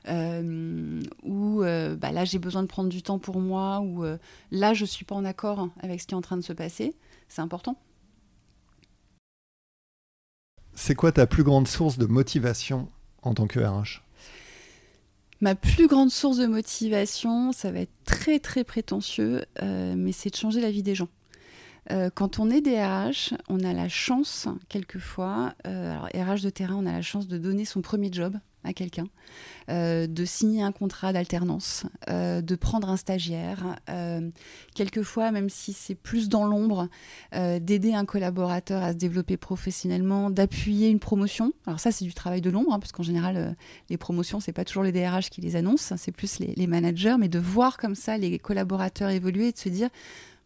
ou 0.08 1.62
bah, 1.62 2.12
là, 2.12 2.26
j'ai 2.26 2.39
besoin 2.39 2.62
de 2.63 2.68
prendre 2.68 2.89
du 2.89 3.02
temps 3.02 3.20
pour 3.20 3.39
moi, 3.39 3.82
ou 3.82 4.04
là, 4.52 4.74
je 4.74 4.86
suis 4.86 5.06
pas 5.06 5.15
en 5.15 5.26
accord 5.26 5.70
avec 5.82 6.02
ce 6.02 6.08
qui 6.08 6.13
est 6.13 6.18
en 6.18 6.22
train 6.22 6.38
de 6.38 6.44
se 6.44 6.54
passer, 6.54 6.96
c'est 7.28 7.42
important. 7.42 7.78
C'est 10.74 10.96
quoi 10.96 11.12
ta 11.12 11.28
plus 11.28 11.44
grande 11.44 11.68
source 11.68 11.98
de 11.98 12.06
motivation 12.06 12.88
en 13.22 13.34
tant 13.34 13.48
que 13.48 13.60
RH 13.60 14.02
Ma 15.41 15.56
plus 15.56 15.88
grande 15.88 16.12
source 16.12 16.38
de 16.38 16.47
motivation, 16.47 17.54
ça 17.54 17.71
va 17.71 17.80
être 17.80 17.93
très 18.04 18.39
très 18.39 18.65
prétentieux, 18.65 19.45
euh, 19.62 19.93
mais 19.97 20.12
c'est 20.12 20.30
de 20.30 20.36
changer 20.36 20.60
la 20.60 20.69
vie 20.69 20.84
des 20.84 20.95
gens. 20.95 21.08
Euh, 21.91 22.10
quand 22.13 22.39
on 22.39 22.49
est 22.49 22.62
DRH, 22.62 23.34
on 23.47 23.63
a 23.63 23.71
la 23.71 23.88
chance, 23.88 24.47
quelquefois, 24.67 25.54
euh, 25.65 25.91
alors 25.91 26.08
RH 26.08 26.41
de 26.41 26.49
terrain, 26.49 26.75
on 26.75 26.86
a 26.86 26.91
la 26.91 27.02
chance 27.02 27.28
de 27.28 27.38
donner 27.38 27.63
son 27.63 27.82
premier 27.82 28.12
job 28.12 28.38
à 28.63 28.74
quelqu'un, 28.74 29.08
euh, 29.69 30.06
de 30.06 30.26
signer 30.26 30.62
un 30.62 30.72
contrat 30.72 31.13
d'alternance, 31.13 31.86
euh, 32.10 32.41
de 32.41 32.56
prendre 32.56 32.89
un 32.89 32.98
stagiaire, 32.98 33.78
euh, 33.89 34.30
quelquefois, 34.76 35.32
même 35.32 35.50
si 35.50 35.72
c'est 35.74 35.95
plus 35.95 36.30
dans 36.30 36.45
l'ombre, 36.45 36.89
d'aider 37.32 37.93
un 37.93 38.06
collaborateur 38.06 38.84
à 38.84 38.91
se 38.91 38.98
développer 38.98 39.38
professionnellement, 39.38 40.30
d'appuyer 40.30 40.89
une 40.89 41.00
promotion. 41.00 41.54
Alors 41.67 41.80
ça, 41.80 41.91
c'est 41.91 42.06
du 42.06 42.13
travail 42.13 42.41
de 42.41 42.50
l'ombre, 42.50 42.74
hein, 42.74 42.80
parce 42.80 42.91
qu'en 42.91 43.04
général, 43.04 43.56
les 43.89 43.98
promotions, 43.98 44.39
c'est 44.39 44.52
pas 44.52 44.65
toujours 44.65 44.84
les 44.84 44.91
DRH 44.91 45.30
qui 45.30 45.41
les 45.41 45.56
annoncent, 45.56 45.95
c'est 45.98 46.12
plus 46.12 46.39
les, 46.39 46.54
les, 46.56 46.67
managers, 46.67 47.15
mais 47.19 47.30
de 47.30 47.39
voir 47.39 47.78
comme 47.78 47.95
ça 47.95 48.17
les 48.17 48.39
collaborateurs 48.39 49.10
évoluer 49.10 49.50
et 49.50 49.52
de 49.52 49.58
se 49.58 49.69
dire, 49.69 49.89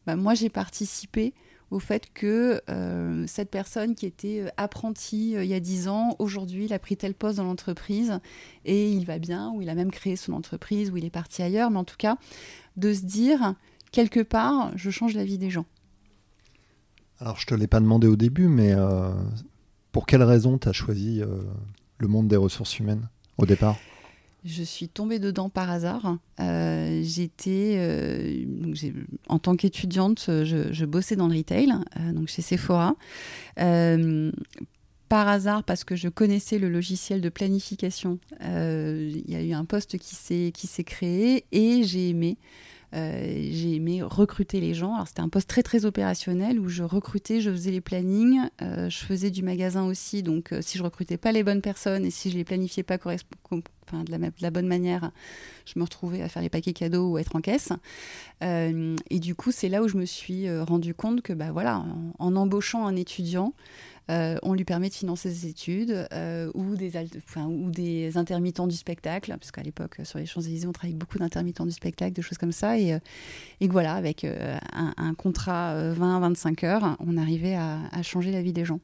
bah, 0.06 0.16
moi 0.16 0.34
j'ai 0.34 0.50
participé 0.50 1.34
au 1.72 1.80
fait 1.80 2.12
que 2.14 2.62
euh, 2.70 3.26
cette 3.28 3.50
personne 3.50 3.96
qui 3.96 4.06
était 4.06 4.42
euh, 4.42 4.50
apprentie 4.58 5.36
euh, 5.36 5.44
il 5.44 5.50
y 5.50 5.54
a 5.54 5.60
10 5.60 5.88
ans, 5.88 6.16
aujourd'hui, 6.20 6.66
il 6.66 6.74
a 6.74 6.80
pris 6.80 6.98
tel 6.98 7.14
poste 7.14 7.38
dans 7.38 7.44
l'entreprise 7.44 8.20
et 8.66 8.92
il 8.92 9.06
va 9.06 9.20
bien, 9.20 9.52
ou 9.52 9.62
il 9.62 9.70
a 9.70 9.76
même 9.76 9.92
créé 9.92 10.16
son 10.16 10.34
entreprise, 10.34 10.92
ou 10.92 10.98
il 10.98 11.06
est 11.06 11.10
parti 11.10 11.42
ailleurs, 11.42 11.72
mais 11.72 11.80
en 11.80 11.84
tout 11.84 11.98
cas, 11.98 12.18
de 12.78 12.94
se 12.94 13.02
dire, 13.02 13.56
quelque 13.92 14.22
part, 14.22 14.72
je 14.76 14.90
change 14.90 15.16
la 15.16 15.26
vie 15.26 15.38
des 15.38 15.50
gens. 15.50 15.66
Alors, 17.20 17.38
je 17.38 17.46
ne 17.46 17.48
te 17.48 17.56
l'ai 17.56 17.68
pas 17.68 17.80
demandé 17.80 18.08
au 18.08 18.16
début, 18.16 18.48
mais 18.48 18.74
pour 19.92 20.06
quelle 20.06 20.24
raison 20.24 20.58
tu 20.58 20.68
as 20.68 20.74
choisi 20.74 21.22
le 22.00 22.08
monde 22.08 22.28
des 22.28 22.36
ressources 22.36 22.80
humaines 22.80 23.08
au 23.38 23.46
départ? 23.46 23.78
Je 24.46 24.64
suis 24.64 24.90
tombée 24.90 25.20
dedans 25.20 25.50
par 25.50 25.70
hasard. 25.70 26.18
Euh, 26.40 27.02
j'étais, 27.04 27.76
euh, 27.78 28.46
en 29.28 29.40
tant 29.40 29.56
qu'étudiante, 29.56 30.26
je, 30.28 30.86
bossais 30.86 31.16
dans 31.16 31.28
le 31.28 31.38
retail, 31.38 31.72
euh, 31.72 32.12
donc 32.12 32.28
chez 32.28 32.42
Sephora. 32.42 32.96
par 33.56 35.28
hasard, 35.28 35.64
parce 35.64 35.84
que 35.84 35.96
je 35.96 36.10
connaissais 36.10 36.58
le 36.58 36.70
logiciel 36.70 37.22
de 37.22 37.30
planification, 37.30 38.20
il 38.42 39.24
y 39.28 39.36
a 39.36 39.42
eu 39.42 39.54
un 39.54 39.66
poste 39.66 39.98
qui 39.98 40.16
s'est, 40.16 40.52
qui 40.54 40.68
s'est 40.68 40.84
créé 40.84 41.46
et 41.52 41.84
j'ai 41.84 42.10
aimé. 42.10 42.38
J'ai 42.94 43.76
aimé 43.76 44.02
recruter 44.04 44.60
les 44.60 44.74
gens. 44.74 44.94
Alors 44.94 45.08
c'était 45.08 45.22
un 45.22 45.30
poste 45.30 45.50
très 45.50 45.64
très 45.64 45.86
opérationnel 45.86 46.60
où 46.60 46.70
je 46.70 46.84
recrutais, 46.84 47.42
je 47.42 47.52
faisais 47.52 47.72
les 47.72 47.82
plannings, 47.82 48.42
je 48.62 48.98
faisais 48.98 49.32
du 49.32 49.44
magasin 49.44 49.86
aussi. 49.86 50.24
Donc 50.24 50.54
si 50.62 50.78
je 50.78 50.84
recrutais 50.84 51.18
pas 51.18 51.32
les 51.32 51.44
bonnes 51.44 51.62
personnes 51.62 52.06
et 52.06 52.12
si 52.12 52.30
je 52.30 52.38
les 52.38 52.44
planifiais 52.44 52.84
pas 52.84 52.98
correctement 52.98 53.64
de, 54.02 54.32
la, 54.42 54.52
bonne 54.52 54.68
manière, 54.68 55.12
je 55.66 55.74
me 55.78 55.84
retrouvais 55.84 56.22
à 56.22 56.30
faire 56.30 56.42
les 56.42 56.50
paquets 56.50 56.74
cadeaux 56.74 57.12
ou 57.12 57.18
être 57.18 57.36
en 57.36 57.42
caisse. 57.42 57.70
Euh, 58.44 58.96
et 59.10 59.20
du 59.20 59.36
coup, 59.36 59.52
c'est 59.52 59.70
là 59.70 59.84
où 59.84 59.88
je 59.88 59.98
me 59.98 60.06
suis 60.06 60.48
euh, 60.48 60.64
rendu 60.64 60.94
compte 60.94 61.22
que, 61.22 61.34
bah, 61.34 61.52
voilà, 61.52 61.84
en, 62.20 62.36
embauchant 62.36 62.86
un 62.86 62.96
étudiant, 62.96 63.54
euh, 64.10 64.38
on 64.44 64.54
lui 64.54 64.66
permet 64.66 64.90
de 64.90 64.94
financer 64.94 65.32
ses 65.32 65.48
études 65.48 66.08
ou, 66.54 66.76
des 66.76 66.92
ou 67.38 67.72
des 67.72 68.18
intermittents 68.18 68.68
du 68.68 68.76
spectacle, 68.76 69.32
parce 69.32 69.52
qu'à 69.52 69.64
l'époque, 69.64 69.98
sur 70.04 70.20
les 70.20 70.26
Champs-Élysées, 70.26 70.68
on 70.68 70.72
travaillait 70.72 70.94
avec 70.94 71.00
beaucoup 71.00 71.20
d'intermittents 71.20 71.66
du 71.66 71.72
spectacle, 71.72 72.14
de 72.14 72.22
choses 72.22 72.38
comme 72.38 72.52
ça. 72.52 72.78
Et, 72.78 72.98
et 73.62 73.68
voilà, 73.68 73.94
avec 73.94 74.26
un, 74.26 75.14
contrat 75.16 75.94
20-25 75.94 76.66
heures, 76.66 76.98
on 77.00 77.18
arrivait 77.18 77.56
à 77.56 78.04
changer 78.04 78.32
la 78.32 78.42
vie 78.42 78.54
des 78.54 78.66
gens. 78.66 78.80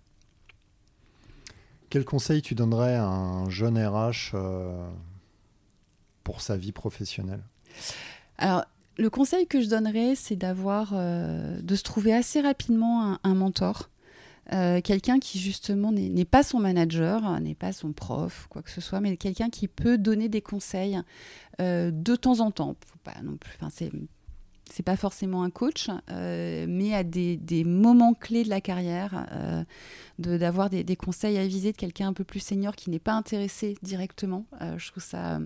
Quel 1.89 2.05
conseil 2.05 2.41
tu 2.41 2.53
donnerais 2.53 2.95
à 2.95 3.07
un 3.07 3.49
jeune 3.49 3.77
RH 3.77 4.31
euh, 4.35 4.87
pour 6.23 6.41
sa 6.41 6.55
vie 6.55 6.71
professionnelle? 6.71 7.41
Alors, 8.37 8.65
le 8.97 9.09
conseil 9.09 9.47
que 9.47 9.59
je 9.59 9.67
donnerais, 9.67 10.13
c'est 10.15 10.35
d'avoir, 10.35 10.91
euh, 10.93 11.59
de 11.61 11.75
se 11.75 11.81
trouver 11.81 12.13
assez 12.13 12.41
rapidement 12.41 13.17
un, 13.23 13.33
mentor. 13.33 13.89
Euh, 14.51 14.81
quelqu'un 14.81 15.19
qui 15.19 15.39
justement 15.39 15.91
n'est 15.91 16.25
pas 16.25 16.43
son 16.43 16.59
manager, 16.59 17.39
n'est 17.39 17.55
pas 17.55 17.71
son 17.71 17.93
prof, 17.93 18.47
quoi 18.49 18.61
que 18.61 18.71
ce 18.71 18.81
soit, 18.81 18.99
mais 18.99 19.15
quelqu'un 19.17 19.49
qui 19.49 19.67
peut 19.67 19.97
donner 19.97 20.29
des 20.29 20.41
conseils 20.41 20.99
de 21.59 22.15
temps 22.15 22.39
en 22.39 22.51
temps. 22.51 22.75
Pas 23.03 23.21
non 23.21 23.37
plus, 23.37 23.57
c'est 23.69 23.91
c'est 24.71 24.83
pas 24.83 24.95
forcément 24.95 25.43
un 25.43 25.49
coach, 25.49 25.87
euh, 26.11 26.65
mais 26.69 26.93
à 26.93 27.03
des, 27.03 27.63
moments 27.65 28.13
clés 28.13 28.43
de 28.43 28.49
la 28.49 28.61
carrière, 28.61 29.25
euh, 29.31 29.63
d'avoir 30.19 30.69
des, 30.69 30.95
conseils 30.95 31.37
avisés 31.37 31.71
de 31.71 31.77
quelqu'un 31.77 32.07
un 32.07 32.13
peu 32.13 32.23
plus 32.23 32.39
senior 32.39 32.75
qui 32.75 32.89
n'est 32.89 32.99
pas 32.99 33.13
intéressé 33.13 33.75
directement. 33.81 34.45
Euh, 34.61 34.77
je 34.77 34.91
trouve 34.91 35.03
ça 35.03 35.39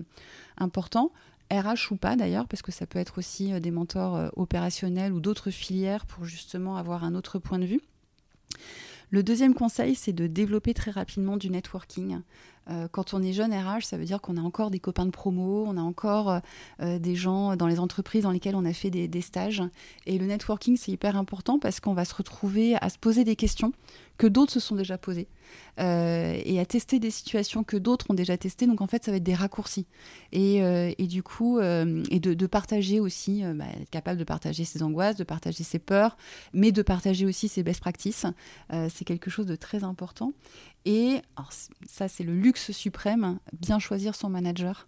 important. 0.58 1.12
RH 1.50 1.92
ou 1.92 1.96
pas 1.96 2.16
d'ailleurs, 2.16 2.48
parce 2.48 2.62
que 2.62 2.72
ça 2.72 2.86
peut 2.86 2.98
être 2.98 3.18
aussi 3.18 3.60
des 3.60 3.70
mentors 3.70 4.30
opérationnels 4.36 5.12
ou 5.12 5.20
d'autres 5.20 5.50
filières 5.50 6.06
pour 6.06 6.24
justement 6.24 6.76
avoir 6.76 7.04
un 7.04 7.14
autre 7.14 7.38
point 7.38 7.58
de 7.58 7.66
vue. 7.66 7.80
Le 9.10 9.22
deuxième 9.22 9.54
conseil, 9.54 9.94
c'est 9.94 10.12
de 10.12 10.26
développer 10.26 10.74
très 10.74 10.90
rapidement 10.90 11.36
du 11.36 11.50
networking. 11.50 12.20
Euh, 12.70 12.88
quand 12.90 13.12
on 13.12 13.22
est 13.22 13.32
jeune 13.32 13.52
RH, 13.52 13.82
ça 13.82 13.98
veut 13.98 14.04
dire 14.04 14.20
qu'on 14.20 14.36
a 14.36 14.40
encore 14.40 14.70
des 14.70 14.80
copains 14.80 15.04
de 15.04 15.10
promo, 15.10 15.64
on 15.66 15.76
a 15.76 15.82
encore 15.82 16.30
euh, 16.30 16.38
euh, 16.80 16.98
des 16.98 17.14
gens 17.14 17.56
dans 17.56 17.66
les 17.66 17.78
entreprises 17.78 18.22
dans 18.22 18.30
lesquelles 18.30 18.56
on 18.56 18.64
a 18.64 18.72
fait 18.72 18.90
des, 18.90 19.20
stages. 19.20 19.62
Et 20.06 20.18
le 20.18 20.26
networking, 20.26 20.76
c'est 20.76 20.92
hyper 20.92 21.16
important 21.16 21.58
parce 21.58 21.80
qu'on 21.80 21.94
va 21.94 22.04
se 22.04 22.14
retrouver 22.14 22.76
à 22.76 22.88
se 22.88 22.98
poser 22.98 23.24
des 23.24 23.36
questions 23.36 23.72
que 24.16 24.26
d'autres 24.26 24.52
se 24.52 24.60
sont 24.60 24.76
déjà 24.76 24.96
posées 24.96 25.28
et 25.78 26.60
à 26.60 26.66
tester 26.66 26.98
des 26.98 27.10
situations 27.10 27.64
que 27.64 27.76
d'autres 27.76 28.06
ont 28.10 28.14
déjà 28.14 28.36
testées. 28.36 28.66
Donc 28.66 28.80
en 28.80 28.86
fait, 28.86 29.04
ça 29.04 29.10
va 29.10 29.16
être 29.16 29.22
des 29.22 29.34
raccourcis. 29.34 29.86
Et, 30.32 31.06
du 31.08 31.22
coup, 31.22 31.60
et 31.60 32.20
de, 32.20 32.46
partager 32.46 33.00
aussi, 33.00 33.42
bah, 33.54 33.64
être 33.80 33.90
capable 33.90 34.18
de 34.18 34.24
partager 34.24 34.64
ses 34.64 34.82
angoisses, 34.82 35.16
de 35.16 35.24
partager 35.24 35.64
ses 35.64 35.78
peurs, 35.78 36.16
mais 36.52 36.72
de 36.72 36.82
partager 36.82 37.26
aussi 37.26 37.48
ses 37.48 37.62
best 37.62 37.80
practices. 37.80 38.26
c'est 38.88 39.04
quelque 39.04 39.30
chose 39.30 39.46
de 39.46 39.56
très 39.56 39.84
important. 39.84 40.32
Et 40.84 41.20
ça, 41.86 42.08
c'est 42.08 42.24
le 42.24 42.34
luxe 42.34 42.70
suprême, 42.72 43.38
bien 43.58 43.78
choisir 43.78 44.14
son 44.14 44.28
manager. 44.28 44.86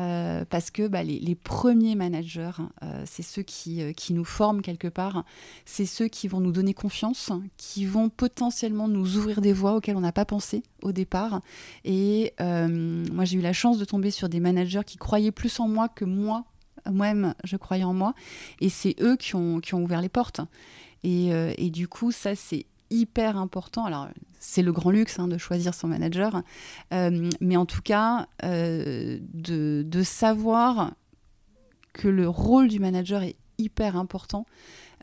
Euh, 0.00 0.44
parce 0.48 0.70
que 0.70 0.88
bah, 0.88 1.04
les, 1.04 1.34
premiers 1.36 1.94
managers, 1.94 2.50
euh, 2.82 3.02
c'est 3.06 3.22
ceux 3.22 3.42
qui, 3.42 3.80
euh, 3.80 3.92
qui, 3.92 4.12
nous 4.12 4.24
forment 4.24 4.60
quelque 4.60 4.88
part, 4.88 5.24
c'est 5.64 5.86
ceux 5.86 6.08
qui 6.08 6.26
vont 6.26 6.40
nous 6.40 6.50
donner 6.50 6.74
confiance, 6.74 7.30
qui 7.56 7.86
vont 7.86 8.08
potentiellement 8.08 8.88
nous 8.88 9.16
ouvrir 9.16 9.40
des 9.40 9.52
voies 9.52 9.74
auxquelles 9.74 9.96
on 9.96 10.00
n'a 10.00 10.12
pas 10.12 10.24
pensé 10.24 10.62
au 10.82 10.92
départ. 10.92 11.40
Et 11.84 12.32
moi, 12.40 13.24
j'ai 13.24 13.38
eu 13.38 13.42
la 13.42 13.52
chance 13.52 13.78
de 13.78 13.84
tomber 13.84 14.10
sur 14.10 14.28
des 14.28 14.40
managers 14.40 14.82
qui 14.84 14.96
croyaient 14.96 15.32
plus 15.32 15.60
en 15.60 15.68
moi 15.68 15.88
que 15.88 16.04
moi, 16.04 16.44
moi-même, 16.90 17.34
je 17.44 17.56
croyais 17.56 17.84
en 17.84 17.94
moi. 17.94 18.14
Et 18.60 18.68
c'est 18.68 18.96
eux 19.00 19.16
qui 19.16 19.36
ont, 19.36 19.60
ouvert 19.72 20.00
les 20.00 20.08
portes. 20.08 20.40
Et 21.04 21.70
du 21.70 21.86
coup, 21.88 22.12
ça, 22.12 22.34
c'est 22.34 22.66
hyper 22.90 23.36
important. 23.36 23.84
Alors, 23.84 24.08
c'est 24.38 24.62
le 24.62 24.72
grand 24.72 24.90
luxe 24.90 25.18
hein, 25.18 25.26
de 25.26 25.38
choisir 25.38 25.74
son 25.74 25.88
manager, 25.88 26.42
euh, 26.92 27.30
mais 27.40 27.56
en 27.56 27.66
tout 27.66 27.80
cas, 27.82 28.28
euh, 28.44 29.18
de, 29.32 30.02
savoir 30.02 30.92
que 31.92 32.08
le 32.08 32.28
rôle 32.28 32.68
du 32.68 32.78
manager 32.78 33.22
est 33.22 33.36
hyper 33.58 33.96
important. 33.96 34.46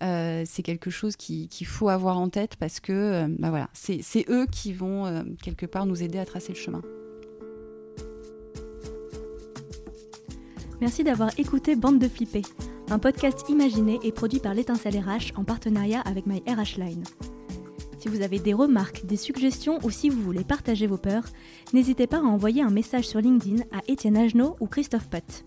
Euh, 0.04 0.44
c'est 0.46 0.64
quelque 0.64 0.90
chose 0.90 1.16
qu'il 1.16 1.66
faut 1.66 1.90
avoir 1.90 2.18
en 2.20 2.30
tête 2.30 2.56
parce 2.56 2.80
que 2.80 3.28
bah 3.40 3.50
voilà, 3.50 3.70
c'est 3.74 4.26
eux 4.30 4.46
qui 4.52 4.74
vont 4.74 5.26
quelque 5.42 5.66
part 5.66 5.86
nous 5.86 6.04
aider 6.04 6.20
à 6.20 6.26
tracer 6.26 6.54
le 6.54 6.58
chemin. 6.58 6.82
Merci 10.82 11.04
d'avoir 11.04 11.30
écouté 11.40 11.76
Bande 11.76 12.00
de 12.00 12.08
Flipper, 12.08 12.42
un 12.90 13.00
podcast 13.00 13.48
imaginé 13.50 14.00
et 14.04 14.12
produit 14.12 14.40
par 14.40 14.54
l'étincelle 14.54 14.98
RH 14.98 15.38
en 15.40 15.44
partenariat 15.44 16.02
avec 16.02 16.26
My 16.26 16.42
RH 16.48 16.80
Line. 16.80 17.04
Si 18.02 18.10
vous 18.10 18.24
avez 18.24 18.40
des 18.40 18.56
remarques, 18.56 19.06
des 19.06 19.16
suggestions 19.16 19.78
ou 19.84 19.92
si 19.92 20.10
vous 20.10 20.24
voulez 20.24 20.44
partager 20.44 20.88
vos 20.88 20.98
peurs, 20.98 21.26
n'hésitez 21.72 22.08
pas 22.08 22.18
à 22.18 22.22
envoyer 22.22 22.64
un 22.64 22.72
message 22.72 23.08
sur 23.08 23.22
LinkedIn 23.22 23.62
à 23.72 23.82
Étienne 23.88 24.18
Agenot 24.18 24.56
ou 24.60 24.66
Christophe 24.66 25.08
Pott. 25.08 25.46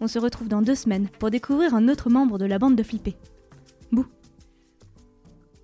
On 0.00 0.08
se 0.08 0.18
retrouve 0.18 0.48
dans 0.48 0.62
deux 0.62 0.74
semaines 0.74 1.10
pour 1.18 1.30
découvrir 1.30 1.74
un 1.74 1.90
autre 1.90 2.08
membre 2.08 2.38
de 2.38 2.46
la 2.46 2.58
bande 2.58 2.76
de 2.76 2.82
Flippé. 2.82 3.14